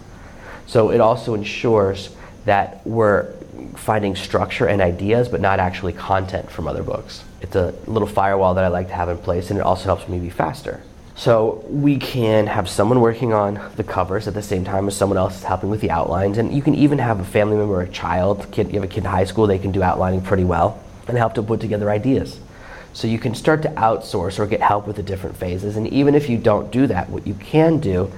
So 0.65 0.89
it 0.89 1.00
also 1.00 1.36
ensures 1.36 2.15
that 2.46 2.86
we're 2.88 3.32
finding 3.75 4.15
structure 4.15 4.68
and 4.68 4.82
ideas, 4.82 5.30
but 5.30 5.39
not 5.39 5.60
actually 5.60 5.94
content 5.94 6.50
from 6.50 6.68
other 6.68 6.82
books. 6.82 7.24
It's 7.42 7.56
a 7.56 7.75
little 7.86 8.08
firewall 8.08 8.56
that 8.56 8.63
I 8.63 8.70
like 8.70 8.88
to 8.88 8.96
have 8.96 9.10
in 9.10 9.20
place, 9.20 9.51
and 9.51 9.60
it 9.60 9.63
also 9.63 9.86
helps 9.86 10.10
me 10.10 10.18
be 10.18 10.32
faster. 10.32 10.82
So 11.17 11.63
we 11.69 11.98
can 11.98 12.45
have 12.48 12.69
someone 12.69 13.00
working 13.00 13.31
on 13.31 13.72
the 13.77 13.86
covers 13.86 14.27
at 14.27 14.34
the 14.34 14.41
same 14.41 14.65
time 14.65 14.88
as 14.88 14.98
someone 14.98 15.17
else 15.17 15.38
is 15.38 15.43
helping 15.43 15.69
with 15.69 15.79
the 15.79 15.89
outlines, 15.89 16.38
and 16.38 16.53
you 16.53 16.62
can 16.62 16.75
even 16.75 17.00
have 17.00 17.22
a 17.22 17.24
family 17.24 17.55
member, 17.55 17.81
a 17.81 17.88
child, 17.88 18.45
kid, 18.51 18.67
you 18.67 18.74
have 18.74 18.84
a 18.84 18.88
kid 18.88 19.05
in 19.05 19.10
high 19.10 19.24
school, 19.24 19.48
they 19.48 19.57
can 19.57 19.72
do 19.72 19.81
outlining 19.81 20.22
pretty 20.22 20.43
well 20.43 20.84
and 21.07 21.17
help 21.17 21.34
to 21.36 21.41
put 21.41 21.62
together 21.62 21.89
ideas. 21.89 22.39
So 22.91 23.07
you 23.07 23.17
can 23.17 23.34
start 23.34 23.62
to 23.62 23.69
outsource 23.69 24.39
or 24.39 24.45
get 24.45 24.62
help 24.62 24.88
with 24.88 24.98
the 24.98 25.03
different 25.03 25.38
phases, 25.38 25.77
and 25.77 25.88
even 25.88 26.15
if 26.15 26.29
you 26.29 26.38
don't 26.38 26.69
do 26.69 26.86
that, 26.88 27.10
what 27.10 27.25
you 27.25 27.34
can 27.36 27.79
do 27.79 28.12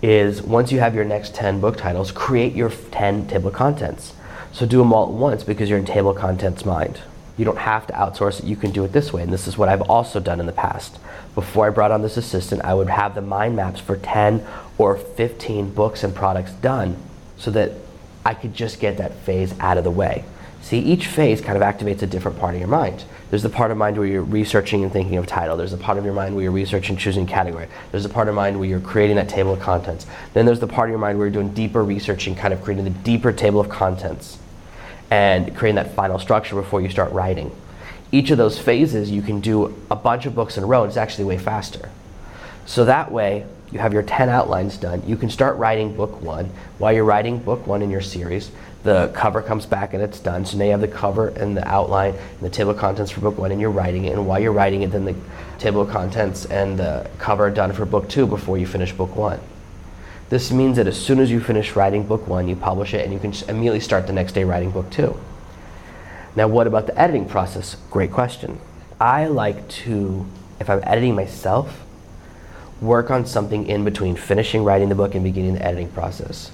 is 0.00 0.40
once 0.40 0.72
you 0.72 0.80
have 0.80 0.94
your 0.94 1.04
next 1.04 1.34
10 1.34 1.60
book 1.60 1.76
titles, 1.76 2.12
create 2.12 2.54
your 2.54 2.70
10 2.70 3.26
table 3.26 3.50
contents. 3.50 4.14
So 4.52 4.64
do 4.64 4.78
them 4.78 4.92
all 4.92 5.08
at 5.08 5.12
once 5.12 5.44
because 5.44 5.68
you're 5.68 5.78
in 5.78 5.84
table 5.84 6.14
contents 6.14 6.64
mind. 6.64 7.00
You 7.38 7.44
don't 7.44 7.58
have 7.58 7.86
to 7.86 7.92
outsource 7.94 8.40
it, 8.40 8.44
you 8.44 8.56
can 8.56 8.72
do 8.72 8.84
it 8.84 8.92
this 8.92 9.12
way. 9.12 9.22
And 9.22 9.32
this 9.32 9.46
is 9.48 9.56
what 9.56 9.70
I've 9.70 9.82
also 9.82 10.20
done 10.20 10.40
in 10.40 10.46
the 10.46 10.52
past. 10.52 10.98
Before 11.34 11.66
I 11.66 11.70
brought 11.70 11.92
on 11.92 12.02
this 12.02 12.16
assistant, 12.16 12.62
I 12.64 12.74
would 12.74 12.88
have 12.88 13.14
the 13.14 13.22
mind 13.22 13.56
maps 13.56 13.80
for 13.80 13.96
10 13.96 14.44
or 14.76 14.96
15 14.96 15.72
books 15.72 16.04
and 16.04 16.14
products 16.14 16.52
done 16.52 16.96
so 17.36 17.50
that 17.52 17.72
I 18.26 18.34
could 18.34 18.52
just 18.52 18.80
get 18.80 18.98
that 18.98 19.14
phase 19.20 19.54
out 19.60 19.78
of 19.78 19.84
the 19.84 19.90
way. 19.90 20.24
See, 20.60 20.80
each 20.80 21.06
phase 21.06 21.40
kind 21.40 21.56
of 21.56 21.62
activates 21.62 22.02
a 22.02 22.06
different 22.06 22.38
part 22.38 22.54
of 22.54 22.60
your 22.60 22.68
mind. 22.68 23.04
There's 23.30 23.42
the 23.42 23.48
part 23.48 23.70
of 23.70 23.76
mind 23.76 23.96
where 23.96 24.06
you're 24.06 24.22
researching 24.22 24.82
and 24.82 24.92
thinking 24.92 25.16
of 25.16 25.26
title. 25.26 25.56
There's 25.56 25.70
the 25.70 25.76
part 25.76 25.98
of 25.98 26.04
your 26.04 26.14
mind 26.14 26.34
where 26.34 26.42
you're 26.42 26.52
researching 26.52 26.96
choosing 26.96 27.26
category. 27.26 27.68
There's 27.90 28.02
the 28.02 28.08
part 28.08 28.28
of 28.28 28.34
mind 28.34 28.58
where 28.58 28.68
you're 28.68 28.80
creating 28.80 29.16
that 29.16 29.28
table 29.28 29.52
of 29.52 29.60
contents. 29.60 30.06
Then 30.34 30.44
there's 30.44 30.60
the 30.60 30.66
part 30.66 30.88
of 30.88 30.90
your 30.90 30.98
mind 30.98 31.18
where 31.18 31.26
you're 31.28 31.32
doing 31.32 31.54
deeper 31.54 31.84
researching, 31.84 32.34
kind 32.34 32.52
of 32.52 32.62
creating 32.62 32.84
the 32.84 32.90
deeper 32.90 33.32
table 33.32 33.60
of 33.60 33.68
contents. 33.68 34.38
And 35.10 35.56
creating 35.56 35.76
that 35.76 35.94
final 35.94 36.18
structure 36.18 36.54
before 36.54 36.80
you 36.80 36.88
start 36.88 37.12
writing. 37.12 37.50
Each 38.10 38.30
of 38.30 38.38
those 38.38 38.58
phases, 38.58 39.10
you 39.10 39.22
can 39.22 39.40
do 39.40 39.76
a 39.90 39.96
bunch 39.96 40.26
of 40.26 40.34
books 40.34 40.56
in 40.56 40.64
a 40.64 40.66
row, 40.66 40.82
and 40.82 40.90
it's 40.90 40.96
actually 40.96 41.24
way 41.24 41.38
faster. 41.38 41.90
So 42.66 42.84
that 42.86 43.12
way, 43.12 43.46
you 43.70 43.78
have 43.78 43.92
your 43.92 44.02
10 44.02 44.28
outlines 44.28 44.78
done. 44.78 45.02
You 45.06 45.16
can 45.16 45.28
start 45.28 45.56
writing 45.58 45.94
book 45.94 46.22
one. 46.22 46.50
While 46.78 46.92
you're 46.92 47.04
writing 47.04 47.38
book 47.38 47.66
one 47.66 47.82
in 47.82 47.90
your 47.90 48.00
series, 48.00 48.50
the 48.82 49.10
cover 49.14 49.42
comes 49.42 49.66
back 49.66 49.92
and 49.92 50.02
it's 50.02 50.20
done. 50.20 50.46
So 50.46 50.56
now 50.56 50.64
you 50.64 50.70
have 50.70 50.80
the 50.80 50.88
cover 50.88 51.28
and 51.28 51.56
the 51.56 51.66
outline 51.68 52.14
and 52.14 52.40
the 52.40 52.48
table 52.48 52.70
of 52.70 52.78
contents 52.78 53.10
for 53.10 53.20
book 53.20 53.36
one, 53.36 53.52
and 53.52 53.60
you're 53.60 53.70
writing 53.70 54.06
it. 54.06 54.12
And 54.12 54.26
while 54.26 54.40
you're 54.40 54.52
writing 54.52 54.82
it, 54.82 54.90
then 54.90 55.04
the 55.04 55.16
table 55.58 55.82
of 55.82 55.90
contents 55.90 56.46
and 56.46 56.78
the 56.78 57.10
cover 57.18 57.46
are 57.46 57.50
done 57.50 57.72
for 57.72 57.84
book 57.84 58.08
two 58.08 58.26
before 58.26 58.56
you 58.56 58.66
finish 58.66 58.92
book 58.92 59.14
one. 59.16 59.40
This 60.28 60.52
means 60.52 60.76
that 60.76 60.86
as 60.86 61.00
soon 61.00 61.20
as 61.20 61.30
you 61.30 61.40
finish 61.40 61.74
writing 61.74 62.06
book 62.06 62.28
one, 62.28 62.48
you 62.48 62.56
publish 62.56 62.92
it 62.92 63.04
and 63.04 63.12
you 63.12 63.18
can 63.18 63.32
immediately 63.48 63.80
start 63.80 64.06
the 64.06 64.12
next 64.12 64.32
day 64.32 64.44
writing 64.44 64.70
book 64.70 64.90
two. 64.90 65.18
Now, 66.36 66.48
what 66.48 66.66
about 66.66 66.86
the 66.86 66.98
editing 66.98 67.26
process? 67.26 67.76
Great 67.90 68.12
question. 68.12 68.60
I 69.00 69.26
like 69.26 69.68
to, 69.68 70.26
if 70.60 70.68
I'm 70.68 70.82
editing 70.84 71.14
myself, 71.14 71.84
work 72.80 73.10
on 73.10 73.26
something 73.26 73.66
in 73.66 73.84
between 73.84 74.16
finishing 74.16 74.64
writing 74.64 74.88
the 74.88 74.94
book 74.94 75.14
and 75.14 75.24
beginning 75.24 75.54
the 75.54 75.64
editing 75.64 75.88
process. 75.88 76.50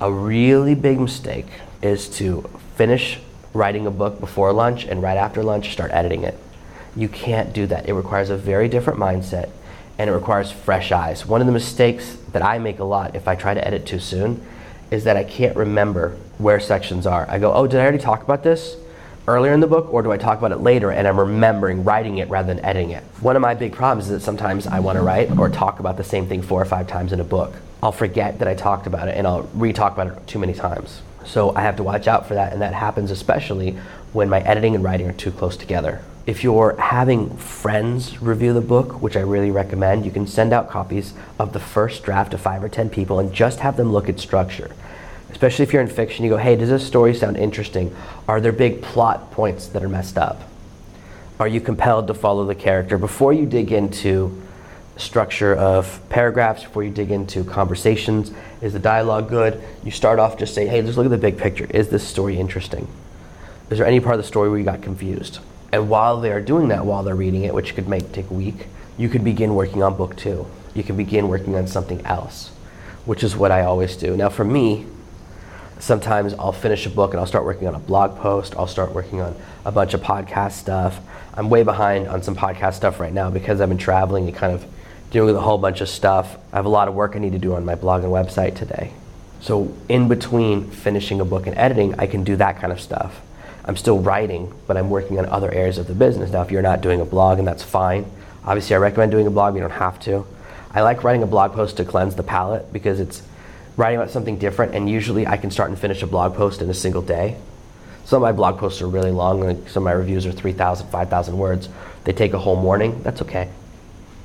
A 0.00 0.12
really 0.12 0.76
big 0.76 1.00
mistake 1.00 1.46
is 1.82 2.08
to 2.18 2.48
finish 2.76 3.18
writing 3.52 3.86
a 3.86 3.90
book 3.90 4.20
before 4.20 4.52
lunch 4.52 4.84
and 4.84 5.02
right 5.02 5.16
after 5.16 5.42
lunch 5.42 5.72
start 5.72 5.90
editing 5.90 6.22
it. 6.22 6.38
You 6.94 7.08
can't 7.08 7.52
do 7.52 7.66
that. 7.66 7.88
It 7.88 7.94
requires 7.94 8.30
a 8.30 8.36
very 8.36 8.68
different 8.68 8.98
mindset 8.98 9.50
and 9.98 10.08
it 10.08 10.12
requires 10.12 10.50
fresh 10.50 10.92
eyes. 10.92 11.26
One 11.26 11.40
of 11.40 11.46
the 11.46 11.52
mistakes 11.52 12.16
that 12.32 12.42
I 12.42 12.58
make 12.58 12.78
a 12.78 12.84
lot 12.84 13.16
if 13.16 13.26
I 13.26 13.34
try 13.34 13.54
to 13.54 13.66
edit 13.66 13.84
too 13.84 13.98
soon 13.98 14.44
is 14.90 15.04
that 15.04 15.16
I 15.16 15.24
can't 15.24 15.56
remember 15.56 16.16
where 16.38 16.60
sections 16.60 17.06
are. 17.06 17.26
I 17.28 17.38
go, 17.38 17.52
oh, 17.52 17.66
did 17.66 17.80
I 17.80 17.82
already 17.82 17.98
talk 17.98 18.22
about 18.22 18.42
this 18.42 18.76
earlier 19.26 19.52
in 19.52 19.60
the 19.60 19.66
book, 19.66 19.92
or 19.92 20.02
do 20.02 20.10
I 20.10 20.16
talk 20.16 20.38
about 20.38 20.52
it 20.52 20.60
later 20.60 20.90
and 20.90 21.06
I'm 21.06 21.20
remembering 21.20 21.84
writing 21.84 22.18
it 22.18 22.30
rather 22.30 22.54
than 22.54 22.64
editing 22.64 22.92
it? 22.92 23.02
One 23.20 23.36
of 23.36 23.42
my 23.42 23.54
big 23.54 23.72
problems 23.72 24.04
is 24.04 24.10
that 24.10 24.20
sometimes 24.20 24.66
I 24.66 24.80
want 24.80 24.96
to 24.96 25.02
write 25.02 25.36
or 25.36 25.50
talk 25.50 25.80
about 25.80 25.96
the 25.96 26.04
same 26.04 26.26
thing 26.26 26.40
four 26.40 26.62
or 26.62 26.64
five 26.64 26.86
times 26.86 27.12
in 27.12 27.20
a 27.20 27.24
book. 27.24 27.54
I'll 27.82 27.92
forget 27.92 28.38
that 28.38 28.48
I 28.48 28.54
talked 28.54 28.86
about 28.86 29.08
it 29.08 29.16
and 29.16 29.26
I'll 29.26 29.42
re 29.54 29.72
talk 29.72 29.92
about 29.92 30.06
it 30.06 30.26
too 30.26 30.38
many 30.38 30.54
times. 30.54 31.02
So 31.24 31.54
I 31.54 31.60
have 31.60 31.76
to 31.76 31.82
watch 31.82 32.08
out 32.08 32.26
for 32.26 32.34
that, 32.34 32.54
and 32.54 32.62
that 32.62 32.72
happens 32.72 33.10
especially 33.10 33.78
when 34.12 34.28
my 34.28 34.40
editing 34.40 34.74
and 34.74 34.82
writing 34.82 35.08
are 35.08 35.12
too 35.12 35.30
close 35.30 35.56
together. 35.56 36.02
If 36.26 36.44
you're 36.44 36.76
having 36.78 37.36
friends 37.36 38.20
review 38.20 38.52
the 38.52 38.60
book, 38.60 39.00
which 39.00 39.16
I 39.16 39.20
really 39.20 39.50
recommend, 39.50 40.04
you 40.04 40.10
can 40.10 40.26
send 40.26 40.52
out 40.52 40.68
copies 40.68 41.14
of 41.38 41.52
the 41.52 41.60
first 41.60 42.04
draft 42.04 42.32
to 42.32 42.38
five 42.38 42.62
or 42.62 42.68
ten 42.68 42.90
people 42.90 43.18
and 43.18 43.32
just 43.32 43.60
have 43.60 43.76
them 43.76 43.92
look 43.92 44.08
at 44.08 44.20
structure. 44.20 44.70
Especially 45.30 45.62
if 45.62 45.72
you're 45.72 45.82
in 45.82 45.88
fiction, 45.88 46.24
you 46.24 46.30
go, 46.30 46.36
hey, 46.36 46.56
does 46.56 46.68
this 46.68 46.86
story 46.86 47.14
sound 47.14 47.36
interesting? 47.36 47.94
Are 48.26 48.40
there 48.40 48.52
big 48.52 48.82
plot 48.82 49.30
points 49.30 49.68
that 49.68 49.82
are 49.82 49.88
messed 49.88 50.18
up? 50.18 50.42
Are 51.38 51.48
you 51.48 51.60
compelled 51.60 52.08
to 52.08 52.14
follow 52.14 52.44
the 52.44 52.54
character? 52.54 52.98
Before 52.98 53.32
you 53.32 53.46
dig 53.46 53.72
into 53.72 54.42
structure 54.96 55.54
of 55.54 56.00
paragraphs, 56.08 56.64
before 56.64 56.82
you 56.82 56.90
dig 56.90 57.10
into 57.10 57.44
conversations, 57.44 58.32
is 58.60 58.72
the 58.72 58.78
dialogue 58.78 59.28
good? 59.28 59.62
You 59.84 59.92
start 59.92 60.18
off 60.18 60.36
just 60.36 60.54
say, 60.54 60.66
hey, 60.66 60.82
let's 60.82 60.96
look 60.96 61.06
at 61.06 61.10
the 61.10 61.18
big 61.18 61.38
picture. 61.38 61.66
Is 61.70 61.88
this 61.88 62.06
story 62.06 62.38
interesting? 62.38 62.88
Is 63.70 63.78
there 63.78 63.86
any 63.86 64.00
part 64.00 64.14
of 64.14 64.22
the 64.22 64.26
story 64.26 64.48
where 64.48 64.58
you 64.58 64.64
got 64.64 64.82
confused? 64.82 65.40
And 65.72 65.90
while 65.90 66.20
they're 66.20 66.40
doing 66.40 66.68
that, 66.68 66.86
while 66.86 67.02
they're 67.02 67.14
reading 67.14 67.42
it, 67.44 67.52
which 67.52 67.74
could 67.74 67.88
make 67.88 68.12
take 68.12 68.30
a 68.30 68.34
week, 68.34 68.66
you 68.96 69.08
could 69.08 69.22
begin 69.22 69.54
working 69.54 69.82
on 69.82 69.96
book 69.96 70.16
two. 70.16 70.46
You 70.74 70.82
can 70.82 70.96
begin 70.96 71.28
working 71.28 71.54
on 71.54 71.66
something 71.66 72.04
else, 72.06 72.48
which 73.04 73.22
is 73.22 73.36
what 73.36 73.52
I 73.52 73.62
always 73.62 73.96
do. 73.96 74.16
Now, 74.16 74.30
for 74.30 74.44
me, 74.44 74.86
sometimes 75.78 76.32
I'll 76.34 76.52
finish 76.52 76.86
a 76.86 76.90
book 76.90 77.12
and 77.12 77.20
I'll 77.20 77.26
start 77.26 77.44
working 77.44 77.68
on 77.68 77.74
a 77.74 77.78
blog 77.78 78.18
post. 78.18 78.54
I'll 78.56 78.66
start 78.66 78.92
working 78.92 79.20
on 79.20 79.36
a 79.64 79.72
bunch 79.72 79.92
of 79.92 80.00
podcast 80.00 80.52
stuff. 80.52 81.00
I'm 81.34 81.50
way 81.50 81.62
behind 81.62 82.08
on 82.08 82.22
some 82.22 82.34
podcast 82.34 82.74
stuff 82.74 82.98
right 82.98 83.12
now 83.12 83.30
because 83.30 83.60
I've 83.60 83.68
been 83.68 83.78
traveling 83.78 84.26
and 84.26 84.34
kind 84.34 84.54
of 84.54 84.66
with 85.12 85.36
a 85.36 85.40
whole 85.40 85.58
bunch 85.58 85.80
of 85.80 85.88
stuff. 85.88 86.36
I 86.52 86.56
have 86.56 86.66
a 86.66 86.70
lot 86.70 86.88
of 86.88 86.94
work 86.94 87.16
I 87.16 87.18
need 87.18 87.32
to 87.32 87.38
do 87.38 87.54
on 87.54 87.64
my 87.64 87.74
blog 87.74 88.02
and 88.02 88.12
website 88.12 88.56
today. 88.56 88.92
So, 89.40 89.74
in 89.88 90.08
between 90.08 90.70
finishing 90.70 91.20
a 91.20 91.24
book 91.24 91.46
and 91.46 91.56
editing, 91.56 91.94
I 91.98 92.06
can 92.06 92.24
do 92.24 92.36
that 92.36 92.58
kind 92.58 92.72
of 92.72 92.80
stuff. 92.80 93.20
I'm 93.68 93.76
still 93.76 93.98
writing, 93.98 94.52
but 94.66 94.78
I'm 94.78 94.88
working 94.88 95.18
on 95.18 95.26
other 95.26 95.52
areas 95.52 95.76
of 95.76 95.86
the 95.86 95.94
business. 95.94 96.30
Now, 96.30 96.40
if 96.40 96.50
you're 96.50 96.62
not 96.62 96.80
doing 96.80 97.02
a 97.02 97.04
blog, 97.04 97.38
and 97.38 97.46
that's 97.46 97.62
fine, 97.62 98.10
obviously 98.42 98.74
I 98.74 98.78
recommend 98.78 99.12
doing 99.12 99.26
a 99.26 99.30
blog, 99.30 99.54
you 99.54 99.60
don't 99.60 99.70
have 99.70 100.00
to. 100.00 100.26
I 100.72 100.80
like 100.80 101.04
writing 101.04 101.22
a 101.22 101.26
blog 101.26 101.52
post 101.52 101.76
to 101.76 101.84
cleanse 101.84 102.14
the 102.14 102.22
palate 102.22 102.72
because 102.72 102.98
it's 102.98 103.22
writing 103.76 103.98
about 103.98 104.10
something 104.10 104.38
different, 104.38 104.74
and 104.74 104.88
usually 104.88 105.26
I 105.26 105.36
can 105.36 105.50
start 105.50 105.68
and 105.68 105.78
finish 105.78 106.02
a 106.02 106.06
blog 106.06 106.34
post 106.34 106.62
in 106.62 106.70
a 106.70 106.74
single 106.74 107.02
day. 107.02 107.36
Some 108.06 108.22
of 108.22 108.26
my 108.26 108.32
blog 108.32 108.58
posts 108.58 108.80
are 108.80 108.88
really 108.88 109.10
long, 109.10 109.40
like 109.40 109.68
some 109.68 109.82
of 109.82 109.84
my 109.84 109.92
reviews 109.92 110.24
are 110.24 110.32
3,000, 110.32 110.88
5,000 110.88 111.36
words. 111.36 111.68
They 112.04 112.12
take 112.14 112.32
a 112.32 112.38
whole 112.38 112.56
morning, 112.56 113.02
that's 113.02 113.20
okay. 113.20 113.50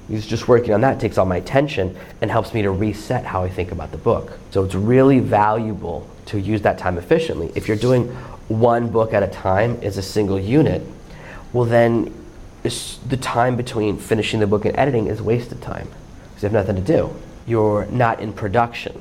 Because 0.07 0.25
just 0.25 0.47
working 0.47 0.73
on 0.73 0.81
that 0.81 1.01
takes 1.01 1.17
all 1.17 1.25
my 1.25 1.37
attention 1.37 1.97
and 2.21 2.31
helps 2.31 2.53
me 2.53 2.61
to 2.61 2.71
reset 2.71 3.25
how 3.25 3.43
I 3.43 3.49
think 3.49 3.73
about 3.73 3.91
the 3.91 3.97
book. 3.97 4.39
So 4.51 4.63
it's 4.63 4.75
really 4.75 5.19
valuable 5.19 6.07
to 6.27 6.39
use 6.39 6.61
that 6.61 6.77
time 6.77 6.97
efficiently. 6.97 7.51
If 7.55 7.67
you're 7.67 7.75
doing 7.75 8.15
one 8.59 8.89
book 8.89 9.13
at 9.13 9.23
a 9.23 9.27
time 9.27 9.81
is 9.81 9.97
a 9.97 10.01
single 10.01 10.39
unit, 10.39 10.81
well, 11.51 11.65
then 11.65 12.13
the 12.63 13.17
time 13.17 13.55
between 13.55 13.97
finishing 13.97 14.39
the 14.39 14.47
book 14.47 14.65
and 14.65 14.77
editing 14.77 15.07
is 15.07 15.21
wasted 15.21 15.61
time 15.61 15.87
because 16.29 16.43
you 16.43 16.49
have 16.49 16.53
nothing 16.53 16.75
to 16.75 16.81
do. 16.81 17.13
You're 17.45 17.85
not 17.87 18.19
in 18.19 18.33
production. 18.33 18.99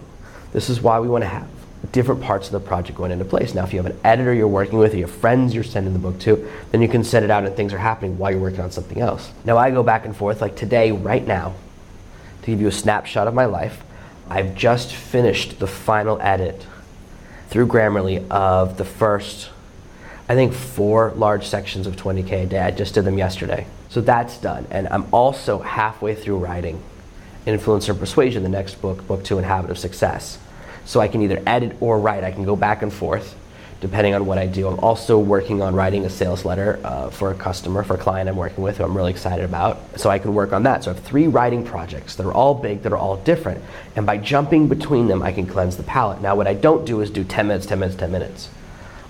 This 0.53 0.69
is 0.69 0.81
why 0.81 0.99
we 1.01 1.09
want 1.09 1.23
to 1.23 1.29
have 1.29 1.49
different 1.93 2.21
parts 2.21 2.47
of 2.47 2.53
the 2.53 2.61
project 2.61 2.97
going 2.97 3.11
into 3.11 3.25
place. 3.25 3.55
Now, 3.55 3.65
if 3.65 3.73
you 3.73 3.83
have 3.83 3.91
an 3.91 3.99
editor 4.05 4.33
you're 4.33 4.49
working 4.49 4.79
with, 4.79 4.95
or 4.95 4.97
you 4.97 5.07
have 5.07 5.15
friends 5.15 5.55
you're 5.55 5.65
sending 5.65 5.93
the 5.93 5.99
book 5.99 6.19
to, 6.21 6.49
then 6.71 6.83
you 6.83 6.89
can 6.89 7.03
send 7.05 7.25
it 7.25 7.31
out 7.31 7.45
and 7.45 7.55
things 7.57 7.73
are 7.73 7.79
happening 7.79 8.19
while 8.19 8.31
you're 8.31 8.41
working 8.41 8.61
on 8.61 8.71
something 8.71 9.01
else. 9.01 9.31
Now, 9.45 9.57
I 9.57 9.71
go 9.71 9.83
back 9.83 10.05
and 10.05 10.17
forth, 10.17 10.41
like 10.41 10.57
today, 10.57 10.93
right 10.93 11.27
now, 11.27 11.55
to 12.43 12.51
give 12.51 12.61
you 12.61 12.69
a 12.69 12.73
snapshot 12.73 13.27
of 13.27 13.35
my 13.35 13.47
life. 13.47 13.83
I've 14.29 14.55
just 14.55 14.95
finished 14.95 15.59
the 15.59 15.67
final 15.67 16.21
edit 16.21 16.67
through 17.53 17.67
Grammarly 17.67 18.27
of 18.31 18.79
the 18.79 18.85
first, 18.85 19.51
I 20.27 20.35
think, 20.35 20.55
four 20.55 21.13
large 21.17 21.47
sections 21.47 21.87
of 21.87 21.97
20K 21.97 22.45
a 22.45 22.47
day. 22.47 22.59
I 22.59 22.71
just 22.71 22.95
did 22.95 23.05
them 23.05 23.19
yesterday. 23.19 23.67
So 23.91 24.01
that's 24.01 24.39
done. 24.39 24.67
And 24.71 24.89
I'm 24.89 25.05
also 25.13 25.59
halfway 25.59 26.15
through 26.15 26.39
writing 26.39 26.83
Influencer 27.47 27.97
Persuasion, 27.97 28.43
the 28.43 28.49
next 28.49 28.81
book, 28.81 29.07
Book 29.07 29.23
Two, 29.23 29.37
and 29.37 29.47
Habit 29.47 29.71
of 29.71 29.77
Success. 29.77 30.39
So 30.87 30.99
I 31.01 31.09
can 31.09 31.21
either 31.21 31.43
edit 31.47 31.77
or 31.81 32.01
write. 32.01 32.25
I 32.25 32.33
can 32.33 32.45
go 32.45 32.57
back 32.57 32.81
and 32.81 32.91
forth 32.91 33.37
depending 33.83 34.15
on 34.15 34.25
what 34.25 34.39
I 34.39 34.47
do. 34.47 34.69
I'm 34.69 34.79
also 34.79 35.19
working 35.19 35.61
on 35.61 35.75
writing 35.75 36.05
a 36.05 36.09
sales 36.09 36.45
letter 36.45 36.79
uh, 36.85 37.11
for 37.11 37.33
a 37.33 37.35
customer, 37.35 37.83
for 37.83 37.95
a 37.95 37.99
client 37.99 38.29
I'm 38.29 38.37
working 38.37 38.63
with 38.63 38.79
who 38.79 38.85
I'm 38.85 38.97
really 38.97 39.11
excited 39.11 39.45
about. 39.45 39.99
So 39.99 40.09
I 40.09 40.21
can 40.21 40.35
work 40.35 40.53
on 40.53 40.63
that. 40.63 40.85
So 40.85 40.93
I 40.93 40.95
have 40.95 41.03
three 41.03 41.27
writing 41.27 41.65
projects 41.65 42.15
that 42.15 42.25
are 42.25 42.33
all 42.33 42.55
big, 42.55 42.83
that 42.85 42.93
are 42.93 42.97
all 42.97 43.17
different. 43.17 43.61
And 43.97 44.07
by 44.07 44.19
jumping 44.19 44.69
between 44.69 45.09
them, 45.09 45.21
I 45.21 45.33
can 45.33 45.49
cleanse 45.49 45.77
the 45.77 45.83
palate. 45.83 46.23
Now, 46.23 46.37
what 46.37 46.47
I 46.47 46.55
don't 46.55 46.87
do 46.87 47.01
is 47.01 47.11
do 47.11 47.25
10 47.25 47.49
minutes, 47.49 47.67
10 47.67 47.81
minutes, 47.81 47.99
10 47.99 48.13
minutes. 48.13 48.47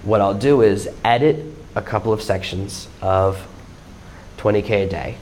What 0.05 0.23
I'll 0.23 0.33
do 0.33 0.62
is 0.62 0.88
edit 1.05 1.45
a 1.75 1.83
couple 1.83 2.14
of 2.14 2.23
sections 2.23 2.88
of 3.02 3.47
20K 4.38 4.87
a 4.87 4.88
day. 4.88 5.17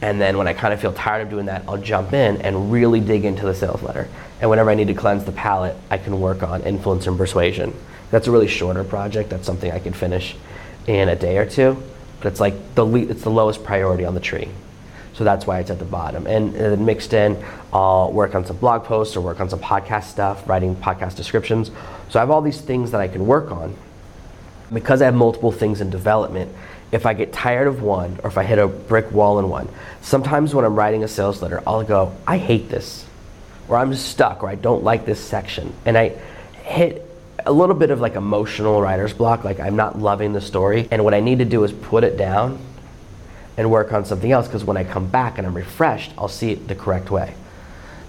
And 0.00 0.20
then 0.20 0.38
when 0.38 0.46
I 0.46 0.52
kind 0.52 0.72
of 0.72 0.80
feel 0.80 0.92
tired 0.92 1.22
of 1.22 1.30
doing 1.30 1.46
that, 1.46 1.64
I'll 1.66 1.78
jump 1.78 2.12
in 2.12 2.40
and 2.42 2.70
really 2.70 3.00
dig 3.00 3.24
into 3.24 3.44
the 3.44 3.56
sales 3.56 3.82
letter. 3.82 4.08
And 4.40 4.48
whenever 4.48 4.70
I 4.70 4.76
need 4.76 4.86
to 4.86 4.94
cleanse 4.94 5.24
the 5.24 5.32
palate, 5.32 5.76
I 5.90 5.98
can 5.98 6.20
work 6.20 6.44
on 6.44 6.62
influence 6.62 7.08
and 7.08 7.18
persuasion. 7.18 7.74
That's 8.12 8.28
a 8.28 8.30
really 8.30 8.46
shorter 8.46 8.84
project. 8.84 9.30
That's 9.30 9.46
something 9.46 9.72
I 9.72 9.80
can 9.80 9.94
finish 9.94 10.36
in 10.86 11.08
a 11.08 11.16
day 11.16 11.38
or 11.38 11.46
two. 11.46 11.82
But 12.20 12.28
it's 12.28 12.40
like 12.40 12.74
the 12.76 12.84
le- 12.84 13.00
it's 13.00 13.22
the 13.22 13.30
lowest 13.30 13.64
priority 13.64 14.04
on 14.04 14.14
the 14.14 14.20
tree. 14.20 14.48
So 15.14 15.24
that's 15.24 15.46
why 15.46 15.60
it's 15.60 15.70
at 15.70 15.78
the 15.78 15.84
bottom. 15.86 16.26
And, 16.26 16.54
and 16.54 16.72
then 16.72 16.84
mixed 16.84 17.14
in, 17.14 17.42
I'll 17.72 18.12
work 18.12 18.34
on 18.34 18.44
some 18.44 18.58
blog 18.58 18.84
posts 18.84 19.16
or 19.16 19.22
work 19.22 19.40
on 19.40 19.48
some 19.48 19.60
podcast 19.60 20.04
stuff, 20.04 20.48
writing 20.48 20.76
podcast 20.76 21.16
descriptions. 21.16 21.70
So 22.10 22.18
I 22.18 22.22
have 22.22 22.30
all 22.30 22.42
these 22.42 22.60
things 22.60 22.90
that 22.92 23.00
I 23.00 23.08
can 23.08 23.26
work 23.26 23.50
on. 23.50 23.74
Because 24.72 25.02
I 25.02 25.06
have 25.06 25.14
multiple 25.14 25.52
things 25.52 25.80
in 25.80 25.90
development, 25.90 26.54
if 26.92 27.06
I 27.06 27.14
get 27.14 27.32
tired 27.32 27.66
of 27.66 27.82
one 27.82 28.20
or 28.22 28.28
if 28.28 28.36
I 28.36 28.44
hit 28.44 28.58
a 28.58 28.68
brick 28.68 29.10
wall 29.10 29.38
in 29.38 29.48
one, 29.48 29.68
sometimes 30.02 30.54
when 30.54 30.64
I'm 30.64 30.76
writing 30.76 31.02
a 31.02 31.08
sales 31.08 31.40
letter, 31.40 31.62
I'll 31.66 31.82
go, 31.82 32.14
I 32.26 32.36
hate 32.36 32.68
this, 32.68 33.06
or 33.68 33.78
I'm 33.78 33.94
stuck, 33.94 34.42
or 34.42 34.48
I 34.48 34.54
don't 34.54 34.84
like 34.84 35.06
this 35.06 35.20
section. 35.20 35.72
And 35.86 35.96
I 35.96 36.10
hit 36.62 37.06
a 37.46 37.52
little 37.52 37.74
bit 37.74 37.90
of 37.90 38.00
like 38.00 38.14
emotional 38.14 38.80
writer's 38.80 39.12
block, 39.12 39.44
like 39.44 39.60
I'm 39.60 39.76
not 39.76 39.98
loving 39.98 40.32
the 40.32 40.40
story. 40.40 40.88
And 40.90 41.04
what 41.04 41.14
I 41.14 41.20
need 41.20 41.38
to 41.38 41.44
do 41.44 41.64
is 41.64 41.72
put 41.72 42.04
it 42.04 42.16
down 42.16 42.58
and 43.56 43.70
work 43.70 43.92
on 43.92 44.04
something 44.04 44.30
else 44.32 44.46
because 44.46 44.64
when 44.64 44.76
I 44.76 44.84
come 44.84 45.06
back 45.06 45.38
and 45.38 45.46
I'm 45.46 45.54
refreshed, 45.54 46.12
I'll 46.16 46.28
see 46.28 46.52
it 46.52 46.68
the 46.68 46.74
correct 46.74 47.10
way. 47.10 47.34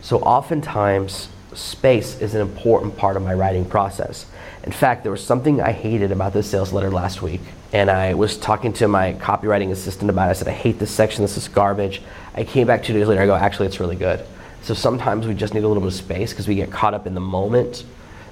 So 0.02 0.20
oftentimes, 0.20 1.30
space 1.54 2.20
is 2.20 2.34
an 2.36 2.42
important 2.42 2.98
part 2.98 3.16
of 3.16 3.24
my 3.24 3.34
writing 3.34 3.66
process. 3.66 4.25
In 4.63 4.72
fact, 4.72 5.04
there 5.04 5.12
was 5.12 5.24
something 5.24 5.62
I 5.62 5.72
hated 5.72 6.12
about 6.12 6.34
this 6.34 6.50
sales 6.50 6.74
letter 6.74 6.90
last 6.90 7.22
week, 7.22 7.42
and 7.72 7.90
I 7.92 8.13
was 8.13 8.38
talking 8.38 8.74
to 8.74 8.88
my 8.88 9.13
copywriting 9.13 9.72
assistant 9.72 10.10
about 10.10 10.28
it. 10.28 10.32
I 10.32 10.34
said, 10.34 10.48
I 10.48 10.52
hate 10.52 10.80
this 10.80 10.92
section, 10.92 11.22
this 11.22 11.38
is 11.38 11.48
garbage. 11.48 12.02
I 12.34 12.44
came 12.44 12.68
back 12.68 12.84
two 12.84 12.94
days 12.94 13.08
later, 13.08 13.22
I 13.22 13.25
go, 13.25 13.36
actually, 13.36 13.68
it's 13.68 13.80
really 13.80 13.96
good. 13.96 14.25
So 14.62 14.74
sometimes 14.74 15.28
we 15.28 15.34
just 15.34 15.54
need 15.54 15.63
a 15.63 15.68
little 15.68 15.82
bit 15.82 15.88
of 15.88 15.94
space 15.94 16.32
because 16.32 16.48
we 16.48 16.56
get 16.56 16.72
caught 16.72 16.94
up 16.94 17.06
in 17.06 17.13
the 17.13 17.22
moment 17.22 17.84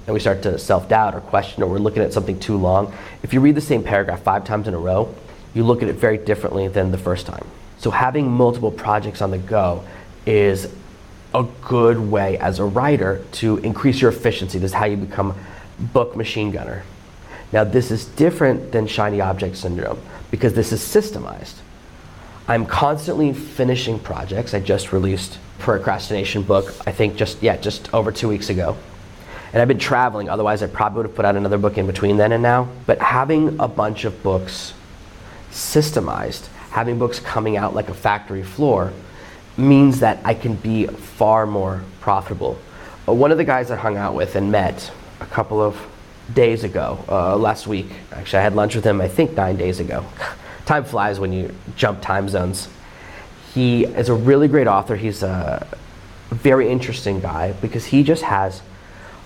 and 0.07 0.13
we 0.13 0.19
start 0.19 0.41
to 0.43 0.57
self 0.57 0.89
doubt 0.89 1.15
or 1.15 1.21
question 1.21 1.63
or 1.63 1.69
we're 1.69 1.77
looking 1.77 2.03
at 2.03 2.13
something 2.13 2.39
too 2.39 2.57
long, 2.57 2.93
if 3.23 3.33
you 3.33 3.39
read 3.39 3.55
the 3.55 3.61
same 3.61 3.83
paragraph 3.83 4.21
five 4.23 4.43
times 4.45 4.67
in 4.67 4.73
a 4.73 4.79
row, 4.79 5.13
you 5.53 5.63
look 5.63 5.83
at 5.83 5.89
it 5.89 5.95
very 5.95 6.17
differently 6.17 6.67
than 6.67 6.91
the 6.91 6.97
first 6.97 7.25
time. 7.25 7.45
So 7.77 7.91
having 7.91 8.29
multiple 8.29 8.71
projects 8.71 9.21
on 9.21 9.31
the 9.31 9.37
go 9.37 9.83
is 10.25 10.71
a 11.33 11.45
good 11.61 11.99
way 11.99 12.37
as 12.37 12.59
a 12.59 12.65
writer 12.65 13.23
to 13.33 13.57
increase 13.57 14.01
your 14.01 14.11
efficiency. 14.11 14.59
This 14.59 14.71
is 14.71 14.75
how 14.75 14.85
you 14.85 14.97
become 14.97 15.35
book 15.79 16.15
machine 16.15 16.51
gunner. 16.51 16.83
Now 17.51 17.63
this 17.63 17.91
is 17.91 18.05
different 18.05 18.71
than 18.71 18.87
shiny 18.87 19.21
object 19.21 19.57
syndrome 19.57 19.99
because 20.29 20.53
this 20.53 20.71
is 20.71 20.81
systemized. 20.81 21.55
I'm 22.47 22.65
constantly 22.65 23.33
finishing 23.33 23.99
projects. 23.99 24.53
I 24.53 24.59
just 24.59 24.91
released 24.91 25.37
procrastination 25.59 26.43
book, 26.43 26.73
I 26.85 26.91
think 26.91 27.15
just 27.15 27.41
yeah, 27.41 27.55
just 27.57 27.93
over 27.93 28.11
2 28.11 28.27
weeks 28.27 28.49
ago. 28.49 28.77
And 29.53 29.61
I've 29.61 29.67
been 29.67 29.79
traveling, 29.79 30.29
otherwise 30.29 30.63
I 30.63 30.67
probably 30.67 30.97
would 30.97 31.07
have 31.07 31.15
put 31.15 31.25
out 31.25 31.35
another 31.35 31.57
book 31.57 31.77
in 31.77 31.85
between 31.85 32.17
then 32.17 32.31
and 32.31 32.41
now. 32.41 32.69
But 32.85 32.99
having 32.99 33.59
a 33.59 33.67
bunch 33.67 34.05
of 34.05 34.23
books 34.23 34.73
systemized, 35.51 36.47
having 36.69 36.97
books 36.97 37.19
coming 37.19 37.57
out 37.57 37.75
like 37.75 37.89
a 37.89 37.93
factory 37.93 38.43
floor 38.43 38.93
means 39.57 39.99
that 39.99 40.19
I 40.23 40.33
can 40.33 40.55
be 40.55 40.87
far 40.87 41.45
more 41.45 41.83
profitable. 41.99 42.57
Uh, 43.07 43.13
one 43.13 43.31
of 43.31 43.37
the 43.37 43.43
guys 43.43 43.71
I 43.71 43.75
hung 43.75 43.97
out 43.97 44.15
with 44.15 44.35
and 44.35 44.51
met 44.51 44.91
a 45.19 45.25
couple 45.25 45.61
of 45.61 45.77
days 46.33 46.63
ago, 46.63 47.03
uh, 47.09 47.35
last 47.35 47.67
week, 47.67 47.87
actually, 48.13 48.39
I 48.39 48.43
had 48.43 48.55
lunch 48.55 48.75
with 48.75 48.85
him, 48.85 49.01
I 49.01 49.09
think 49.09 49.33
nine 49.33 49.57
days 49.57 49.79
ago. 49.81 50.05
time 50.65 50.85
flies 50.85 51.19
when 51.19 51.33
you 51.33 51.53
jump 51.75 52.01
time 52.01 52.29
zones. 52.29 52.69
He 53.53 53.83
is 53.83 54.07
a 54.07 54.13
really 54.13 54.47
great 54.47 54.67
author. 54.67 54.95
He's 54.95 55.23
a 55.23 55.67
very 56.29 56.69
interesting 56.69 57.19
guy 57.19 57.51
because 57.53 57.85
he 57.85 58.03
just 58.03 58.23
has 58.23 58.61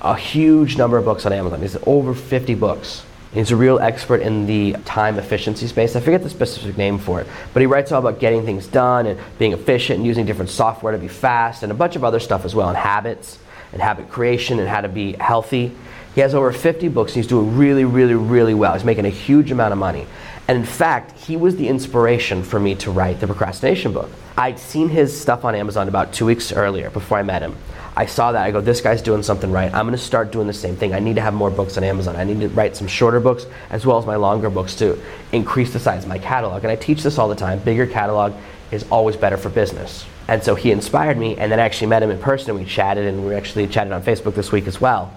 a 0.01 0.15
huge 0.15 0.77
number 0.77 0.97
of 0.97 1.05
books 1.05 1.25
on 1.25 1.33
Amazon. 1.33 1.61
He's 1.61 1.77
over 1.85 2.13
50 2.13 2.55
books. 2.55 3.03
He's 3.33 3.51
a 3.51 3.55
real 3.55 3.79
expert 3.79 4.21
in 4.21 4.45
the 4.45 4.73
time 4.85 5.19
efficiency 5.19 5.67
space. 5.67 5.95
I 5.95 5.99
forget 5.99 6.23
the 6.23 6.29
specific 6.29 6.77
name 6.77 6.99
for 6.99 7.19
it, 7.19 7.27
but 7.53 7.59
he 7.59 7.65
writes 7.65 7.91
all 7.91 7.99
about 7.99 8.19
getting 8.19 8.45
things 8.45 8.65
done 8.65 9.07
and 9.07 9.19
being 9.37 9.51
efficient 9.51 9.97
and 9.97 10.07
using 10.07 10.25
different 10.25 10.51
software 10.51 10.93
to 10.93 10.97
be 10.97 11.09
fast 11.09 11.61
and 11.61 11.71
a 11.71 11.75
bunch 11.75 11.97
of 11.97 12.05
other 12.05 12.21
stuff 12.21 12.45
as 12.45 12.55
well, 12.55 12.69
and 12.69 12.77
habits 12.77 13.37
and 13.73 13.81
habit 13.81 14.09
creation 14.09 14.59
and 14.59 14.69
how 14.69 14.79
to 14.79 14.87
be 14.87 15.13
healthy. 15.19 15.75
He 16.13 16.21
has 16.21 16.33
over 16.33 16.53
50 16.53 16.87
books 16.87 17.11
and 17.11 17.17
he's 17.17 17.27
doing 17.27 17.57
really, 17.57 17.83
really, 17.83 18.15
really 18.15 18.53
well. 18.53 18.73
He's 18.73 18.85
making 18.85 19.05
a 19.05 19.09
huge 19.09 19.51
amount 19.51 19.73
of 19.73 19.77
money. 19.77 20.07
And 20.47 20.57
in 20.57 20.65
fact, 20.65 21.17
he 21.17 21.37
was 21.37 21.55
the 21.55 21.67
inspiration 21.67 22.43
for 22.43 22.59
me 22.59 22.75
to 22.75 22.91
write 22.91 23.19
the 23.19 23.27
procrastination 23.27 23.93
book. 23.93 24.09
I'd 24.37 24.59
seen 24.59 24.89
his 24.89 25.19
stuff 25.19 25.43
on 25.43 25.55
Amazon 25.55 25.87
about 25.87 26.13
two 26.13 26.25
weeks 26.25 26.51
earlier 26.51 26.89
before 26.91 27.17
I 27.17 27.23
met 27.23 27.41
him. 27.41 27.55
I 27.97 28.05
saw 28.05 28.33
that. 28.33 28.43
I 28.43 28.51
go, 28.51 28.61
this 28.61 28.81
guy's 28.81 29.01
doing 29.01 29.23
something 29.23 29.51
right. 29.51 29.73
I'm 29.73 29.87
going 29.87 29.97
to 29.97 30.03
start 30.03 30.31
doing 30.31 30.47
the 30.47 30.53
same 30.53 30.75
thing. 30.75 30.93
I 30.93 30.99
need 30.99 31.15
to 31.15 31.21
have 31.21 31.33
more 31.33 31.49
books 31.49 31.77
on 31.77 31.83
Amazon. 31.83 32.15
I 32.15 32.25
need 32.25 32.41
to 32.41 32.49
write 32.49 32.75
some 32.75 32.87
shorter 32.87 33.21
books 33.21 33.45
as 33.69 33.85
well 33.85 33.97
as 33.97 34.05
my 34.05 34.17
longer 34.17 34.49
books 34.49 34.75
to 34.75 35.01
increase 35.31 35.71
the 35.71 35.79
size 35.79 36.03
of 36.03 36.09
my 36.09 36.19
catalog. 36.19 36.63
And 36.63 36.71
I 36.71 36.75
teach 36.75 37.01
this 37.01 37.17
all 37.17 37.29
the 37.29 37.35
time. 37.35 37.59
Bigger 37.59 37.87
catalog 37.87 38.33
is 38.71 38.85
always 38.91 39.15
better 39.15 39.37
for 39.37 39.49
business. 39.49 40.05
And 40.27 40.43
so 40.43 40.55
he 40.55 40.71
inspired 40.71 41.17
me, 41.17 41.37
and 41.37 41.51
then 41.51 41.59
I 41.59 41.63
actually 41.63 41.87
met 41.87 42.03
him 42.03 42.09
in 42.09 42.17
person, 42.17 42.49
and 42.49 42.59
we 42.59 42.65
chatted, 42.65 43.05
and 43.05 43.25
we 43.25 43.35
actually 43.35 43.67
chatted 43.67 43.93
on 43.93 44.03
Facebook 44.03 44.33
this 44.33 44.51
week 44.51 44.67
as 44.67 44.81
well, 44.81 45.15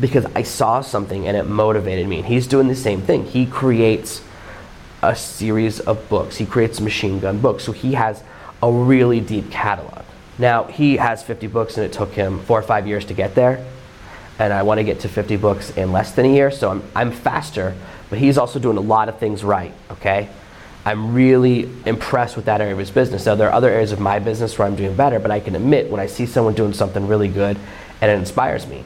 because 0.00 0.26
I 0.34 0.42
saw 0.42 0.80
something 0.80 1.28
and 1.28 1.36
it 1.36 1.44
motivated 1.44 2.08
me. 2.08 2.18
And 2.18 2.26
he's 2.26 2.46
doing 2.46 2.68
the 2.68 2.76
same 2.76 3.00
thing. 3.00 3.24
He 3.24 3.46
creates 3.46 4.20
a 5.02 5.16
series 5.16 5.80
of 5.80 6.08
books. 6.08 6.36
He 6.36 6.46
creates 6.46 6.80
machine 6.80 7.18
gun 7.20 7.40
books. 7.40 7.64
So 7.64 7.72
he 7.72 7.94
has 7.94 8.22
a 8.62 8.70
really 8.70 9.20
deep 9.20 9.50
catalog. 9.50 10.04
Now, 10.38 10.64
he 10.64 10.96
has 10.96 11.22
50 11.22 11.46
books 11.48 11.76
and 11.76 11.84
it 11.84 11.92
took 11.92 12.12
him 12.12 12.40
four 12.40 12.58
or 12.58 12.62
five 12.62 12.86
years 12.86 13.04
to 13.06 13.14
get 13.14 13.34
there. 13.34 13.64
And 14.38 14.52
I 14.52 14.62
want 14.62 14.78
to 14.78 14.84
get 14.84 15.00
to 15.00 15.08
50 15.08 15.36
books 15.36 15.70
in 15.76 15.92
less 15.92 16.12
than 16.12 16.24
a 16.24 16.32
year, 16.32 16.50
so 16.50 16.70
I'm, 16.70 16.82
I'm 16.96 17.12
faster, 17.12 17.76
but 18.08 18.18
he's 18.18 18.38
also 18.38 18.58
doing 18.58 18.78
a 18.78 18.80
lot 18.80 19.08
of 19.08 19.18
things 19.18 19.44
right, 19.44 19.72
okay? 19.90 20.30
I'm 20.84 21.14
really 21.14 21.70
impressed 21.84 22.34
with 22.34 22.46
that 22.46 22.60
area 22.60 22.72
of 22.72 22.78
his 22.78 22.90
business. 22.90 23.26
Now, 23.26 23.34
there 23.34 23.48
are 23.48 23.52
other 23.52 23.68
areas 23.68 23.92
of 23.92 24.00
my 24.00 24.18
business 24.18 24.58
where 24.58 24.66
I'm 24.66 24.74
doing 24.74 24.96
better, 24.96 25.20
but 25.20 25.30
I 25.30 25.38
can 25.38 25.54
admit 25.54 25.90
when 25.90 26.00
I 26.00 26.06
see 26.06 26.26
someone 26.26 26.54
doing 26.54 26.72
something 26.72 27.06
really 27.06 27.28
good 27.28 27.56
and 28.00 28.10
it 28.10 28.18
inspires 28.18 28.66
me. 28.66 28.84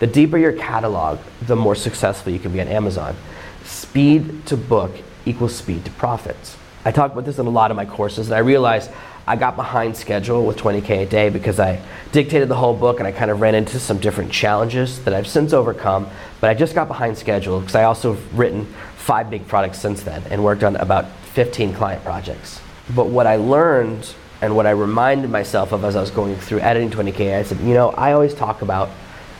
The 0.00 0.06
deeper 0.06 0.36
your 0.36 0.52
catalog, 0.52 1.20
the 1.42 1.56
more 1.56 1.74
successful 1.74 2.32
you 2.32 2.38
can 2.38 2.52
be 2.52 2.60
on 2.60 2.68
Amazon. 2.68 3.16
Speed 3.64 4.46
to 4.46 4.56
book 4.56 4.92
equals 5.28 5.54
speed 5.54 5.84
to 5.84 5.90
profits. 5.92 6.56
I 6.84 6.90
talk 6.90 7.12
about 7.12 7.24
this 7.24 7.38
in 7.38 7.46
a 7.46 7.50
lot 7.50 7.70
of 7.70 7.76
my 7.76 7.84
courses, 7.84 8.28
and 8.28 8.34
I 8.34 8.38
realized 8.38 8.90
I 9.26 9.36
got 9.36 9.56
behind 9.56 9.94
schedule 9.94 10.46
with 10.46 10.56
20K 10.56 11.02
a 11.02 11.06
day 11.06 11.28
because 11.28 11.60
I 11.60 11.82
dictated 12.12 12.48
the 12.48 12.54
whole 12.54 12.74
book 12.74 12.98
and 12.98 13.06
I 13.06 13.12
kind 13.12 13.30
of 13.30 13.42
ran 13.42 13.54
into 13.54 13.78
some 13.78 13.98
different 13.98 14.32
challenges 14.32 15.04
that 15.04 15.12
I've 15.12 15.26
since 15.26 15.52
overcome. 15.52 16.08
But 16.40 16.48
I 16.48 16.54
just 16.54 16.74
got 16.74 16.88
behind 16.88 17.18
schedule 17.18 17.60
because 17.60 17.74
I 17.74 17.84
also 17.84 18.14
have 18.14 18.38
written 18.38 18.64
five 18.96 19.28
big 19.28 19.46
products 19.46 19.78
since 19.80 20.02
then 20.02 20.22
and 20.30 20.42
worked 20.42 20.64
on 20.64 20.76
about 20.76 21.10
15 21.34 21.74
client 21.74 22.02
projects. 22.04 22.62
But 22.94 23.08
what 23.08 23.26
I 23.26 23.36
learned 23.36 24.14
and 24.40 24.56
what 24.56 24.66
I 24.66 24.70
reminded 24.70 25.30
myself 25.30 25.72
of 25.72 25.84
as 25.84 25.94
I 25.94 26.00
was 26.00 26.10
going 26.10 26.34
through 26.36 26.60
editing 26.60 26.90
20K, 26.90 27.38
I 27.38 27.42
said, 27.42 27.60
you 27.60 27.74
know, 27.74 27.90
I 27.90 28.12
always 28.12 28.32
talk 28.32 28.62
about 28.62 28.88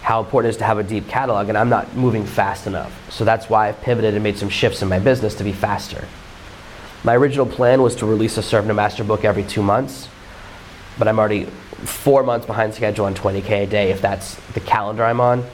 how 0.09 0.21
important 0.21 0.49
it 0.49 0.55
is 0.55 0.57
to 0.57 0.65
have 0.65 0.79
a 0.79 0.83
deep 0.83 1.07
catalog, 1.07 1.51
and 1.51 1.59
I'm 1.59 1.69
not 1.69 1.95
moving 1.95 2.25
fast 2.25 2.67
enough. 2.67 3.13
So 3.13 3.27
that's 3.27 3.51
why 3.51 3.69
I've 3.69 3.79
pivoted 3.83 4.15
and 4.15 4.23
made 4.23 4.39
some 4.39 4.49
shifts 4.49 4.81
in 4.81 4.89
my 4.89 4.99
business 4.99 5.35
to 5.35 5.45
be 5.45 5.53
faster. 5.53 6.03
My 7.05 7.15
original 7.15 7.45
plan 7.45 7.83
was 7.83 7.95
to 7.97 8.07
release 8.07 8.39
a 8.39 8.43
Serve 8.43 8.65
No 8.65 8.73
Master 8.73 9.05
book 9.05 9.27
every 9.27 9.45
two 9.45 9.63
months, 9.63 10.09
but 10.99 11.09
I'm 11.09 11.19
already 11.19 11.45
four 11.45 12.23
months 12.23 12.47
behind 12.47 12.73
schedule 12.73 13.05
on 13.05 13.15
20K 13.15 13.65
a 13.65 13.67
day 13.67 13.91
if 13.91 14.01
that's 14.01 14.37
the 14.55 14.61
calendar 14.61 15.05
I'm 15.05 15.21
on. 15.21 15.45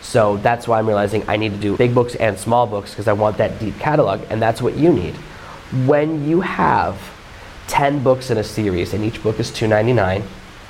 So 0.00 0.36
that's 0.36 0.68
why 0.68 0.78
I'm 0.78 0.86
realizing 0.86 1.28
I 1.28 1.36
need 1.36 1.50
to 1.50 1.58
do 1.58 1.76
big 1.76 1.92
books 1.92 2.14
and 2.14 2.38
small 2.38 2.68
books 2.68 2.90
because 2.90 3.08
I 3.08 3.14
want 3.14 3.36
that 3.38 3.58
deep 3.58 3.76
catalog, 3.80 4.20
and 4.30 4.40
that's 4.40 4.62
what 4.62 4.76
you 4.76 4.92
need. 4.92 5.16
When 5.86 6.24
you 6.24 6.40
have 6.40 7.00
10 7.66 8.04
books 8.04 8.30
in 8.30 8.38
a 8.38 8.44
series 8.44 8.94
and 8.94 9.02
each 9.02 9.20
book 9.24 9.40
is 9.40 9.50
$2.99, 9.50 10.24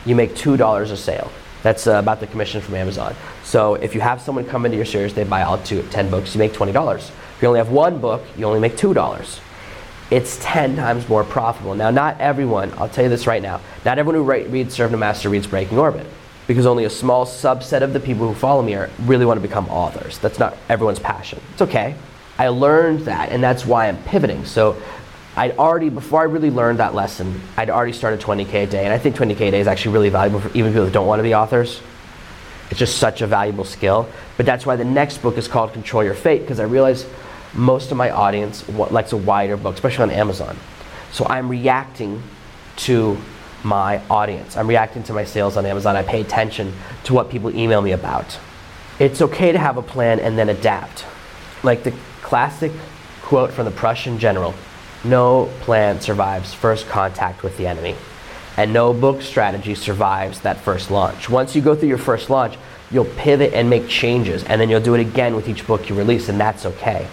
you 0.07 0.15
make 0.15 0.35
$2 0.35 0.91
a 0.91 0.97
sale. 0.97 1.31
That's 1.65 1.89
uh, 1.89 1.95
about 1.95 2.21
the 2.21 2.29
commission 2.29 2.61
from 2.61 2.77
Amazon. 2.77 3.17
So 3.43 3.75
if 3.75 3.93
you 3.97 4.01
have 4.01 4.21
someone 4.21 4.45
come 4.45 4.65
into 4.65 4.77
your 4.77 4.87
series, 4.87 5.15
they 5.15 5.25
buy 5.25 5.43
all 5.43 5.59
two, 5.59 5.83
10 5.91 6.11
books, 6.11 6.37
you 6.37 6.39
make 6.39 6.53
$20. 6.53 6.97
If 6.99 7.43
you 7.43 7.49
only 7.49 7.59
have 7.59 7.71
one 7.71 8.01
book, 8.01 8.23
you 8.37 8.45
only 8.45 8.61
make 8.61 8.77
$2 8.77 9.41
it's 10.11 10.39
10 10.43 10.77
times 10.77 11.09
more 11.09 11.25
profitable. 11.25 11.75
Now, 11.75 11.91
not 11.91 12.21
everyone, 12.21 12.73
I'll 12.77 12.89
tell 12.89 13.05
you 13.05 13.11
this 13.11 13.27
right 13.27 13.43
now, 13.43 13.61
not 13.85 13.99
everyone 13.99 14.15
who 14.15 14.49
reads 14.51 14.75
Serve 14.75 14.93
No 14.93 14.99
Master 14.99 15.29
reads 15.29 15.47
Breaking 15.47 15.79
Orbit 15.79 16.07
because 16.47 16.67
only 16.67 16.85
a 16.85 16.91
small 16.91 17.25
subset 17.25 17.83
of 17.83 17.93
the 17.93 18.01
people 18.01 18.29
who 18.29 18.35
follow 18.35 18.63
me 18.63 18.75
are, 18.75 18.91
really 19.01 19.25
want 19.25 19.39
to 19.39 19.47
become 19.47 19.69
authors. 19.69 20.19
That's 20.19 20.39
not 20.39 20.57
everyone's 20.69 20.99
passion. 20.99 21.41
It's 21.53 21.63
okay. 21.63 21.95
I 22.39 22.49
learned 22.49 23.01
that, 23.01 23.31
and 23.31 23.43
that's 23.43 23.65
why 23.65 23.89
I'm 23.89 24.03
pivoting. 24.05 24.45
So 24.45 24.81
I'd 25.37 25.57
already, 25.59 25.89
before 25.89 26.21
I 26.21 26.25
really 26.25 26.51
learned 26.51 26.79
that 26.79 26.95
lesson, 26.95 27.41
I'd 27.57 27.69
already 27.69 27.93
started 27.93 28.21
20K 28.21 28.65
a 28.65 28.67
day, 28.67 28.85
and 28.85 28.93
I 28.93 28.99
think 28.99 29.17
20K 29.17 29.49
a 29.49 29.51
day 29.51 29.61
is 29.61 29.67
actually 29.67 29.95
really 29.95 30.09
valuable 30.09 30.41
for 30.41 30.49
even 30.57 30.71
people 30.73 30.85
that 30.85 30.93
don't 30.93 31.09
want 31.09 31.19
to 31.19 31.25
be 31.25 31.35
authors. 31.35 31.81
It's 32.71 32.79
just 32.79 32.99
such 32.99 33.21
a 33.21 33.27
valuable 33.27 33.65
skill. 33.65 34.09
But 34.37 34.47
that's 34.47 34.65
why 34.65 34.77
the 34.77 34.85
next 34.85 35.19
book 35.19 35.37
is 35.37 35.49
called 35.49 35.73
Control 35.73 36.05
Your 36.05 36.15
Fate, 36.15 36.43
because 36.43 36.61
I 36.61 36.65
realized 36.65 37.07
most 37.53 37.91
of 37.91 37.97
my 37.97 38.11
audience 38.11 38.69
likes 38.69 39.13
a 39.13 39.17
wider 39.17 39.57
book, 39.57 39.75
especially 39.75 40.05
on 40.05 40.11
Amazon. 40.11 40.57
So 41.13 41.27
I'm 41.27 41.49
reacting 41.49 42.23
to 42.77 43.17
my 43.65 44.01
audience. 44.09 44.57
I'm 44.57 44.69
reacting 44.69 45.03
to 45.05 45.13
my 45.13 45.25
sales 45.25 45.57
on 45.57 45.67
Amazon. 45.67 45.97
I 45.97 46.03
pay 46.03 46.21
attention 46.21 46.73
to 47.05 47.15
what 47.15 47.31
people 47.31 47.55
email 47.57 47.83
me 47.83 47.93
about. 47.93 48.39
It's 49.01 49.21
okay 49.21 49.51
to 49.51 49.59
have 49.59 49.77
a 49.79 49.83
plan 49.83 50.21
and 50.21 50.39
then 50.39 50.49
adapt. 50.49 51.05
Like 51.65 51.83
the 51.83 51.93
classic 52.23 52.73
quote 53.23 53.53
from 53.53 53.65
the 53.65 53.71
Prussian 53.71 54.19
general 54.19 54.55
no 55.05 55.51
plan 55.61 56.01
survives 56.01 56.55
first 56.55 56.87
contact 56.89 57.43
with 57.43 57.57
the 57.57 57.67
enemy. 57.67 57.97
And 58.57 58.73
no 58.73 58.93
book 58.93 59.23
strategy 59.23 59.75
survives 59.75 60.41
that 60.41 60.59
first 60.59 60.91
launch. 60.91 61.29
Once 61.29 61.57
you 61.57 61.63
go 61.63 61.75
through 61.75 61.89
your 61.89 61.99
first 61.99 62.31
launch, 62.31 62.57
you'll 62.91 63.05
pivot 63.05 63.53
and 63.53 63.69
make 63.69 63.89
changes, 63.89 64.45
and 64.45 64.61
then 64.61 64.71
you'll 64.71 64.81
do 64.81 64.95
it 64.95 65.01
again 65.01 65.35
with 65.35 65.49
each 65.49 65.67
book 65.67 65.89
you 65.89 65.95
release, 65.97 66.29
and 66.29 66.41
that's 66.41 66.65
okay. 66.65 67.09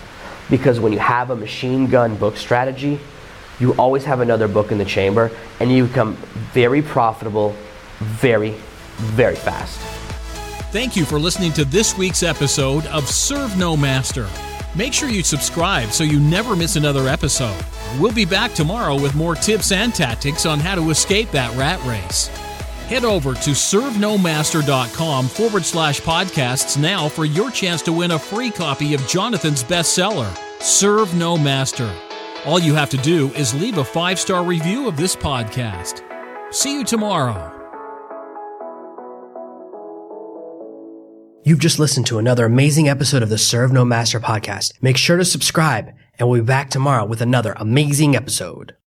Because 0.49 0.79
when 0.79 0.93
you 0.93 0.99
have 0.99 1.31
a 1.31 1.35
machine 1.35 1.87
gun 1.87 2.15
book 2.15 2.37
strategy, 2.37 2.99
you 3.59 3.73
always 3.73 4.05
have 4.05 4.19
another 4.19 4.47
book 4.47 4.71
in 4.71 4.77
the 4.77 4.85
chamber 4.85 5.31
and 5.59 5.71
you 5.71 5.85
become 5.85 6.15
very 6.51 6.81
profitable 6.81 7.55
very, 8.01 8.55
very 8.97 9.35
fast. 9.35 9.79
Thank 10.71 10.95
you 10.95 11.05
for 11.05 11.19
listening 11.19 11.53
to 11.53 11.65
this 11.65 11.97
week's 11.97 12.23
episode 12.23 12.85
of 12.87 13.07
Serve 13.07 13.57
No 13.57 13.77
Master. 13.77 14.27
Make 14.75 14.93
sure 14.93 15.09
you 15.09 15.23
subscribe 15.23 15.91
so 15.91 16.03
you 16.03 16.19
never 16.19 16.55
miss 16.55 16.75
another 16.75 17.07
episode. 17.07 17.63
We'll 17.99 18.13
be 18.13 18.25
back 18.25 18.53
tomorrow 18.53 18.99
with 18.99 19.15
more 19.15 19.35
tips 19.35 19.71
and 19.71 19.93
tactics 19.93 20.45
on 20.45 20.59
how 20.59 20.75
to 20.75 20.89
escape 20.89 21.29
that 21.31 21.55
rat 21.57 21.83
race. 21.85 22.27
Head 22.87 23.03
over 23.05 23.33
to 23.33 23.51
servenomaster.com 23.51 25.27
forward 25.27 25.65
slash 25.65 26.01
podcasts 26.01 26.81
now 26.81 27.07
for 27.09 27.25
your 27.25 27.51
chance 27.51 27.81
to 27.83 27.93
win 27.93 28.11
a 28.11 28.19
free 28.19 28.51
copy 28.51 28.93
of 28.93 29.07
Jonathan's 29.07 29.63
bestseller, 29.63 30.37
Serve 30.61 31.13
No 31.15 31.37
Master. 31.37 31.93
All 32.45 32.59
you 32.59 32.73
have 32.73 32.89
to 32.89 32.97
do 32.97 33.29
is 33.33 33.53
leave 33.53 33.77
a 33.77 33.85
five 33.85 34.19
star 34.19 34.43
review 34.43 34.87
of 34.87 34.97
this 34.97 35.15
podcast. 35.15 36.01
See 36.53 36.73
you 36.73 36.83
tomorrow. 36.83 37.60
You've 41.43 41.57
just 41.57 41.79
listened 41.79 42.05
to 42.05 42.19
another 42.19 42.45
amazing 42.45 42.87
episode 42.87 43.23
of 43.23 43.29
the 43.29 43.37
Serve 43.39 43.71
No 43.73 43.83
Master 43.83 44.19
podcast. 44.19 44.73
Make 44.79 44.95
sure 44.95 45.17
to 45.17 45.25
subscribe 45.25 45.91
and 46.19 46.29
we'll 46.29 46.41
be 46.41 46.45
back 46.45 46.69
tomorrow 46.69 47.03
with 47.03 47.19
another 47.19 47.53
amazing 47.57 48.15
episode. 48.15 48.75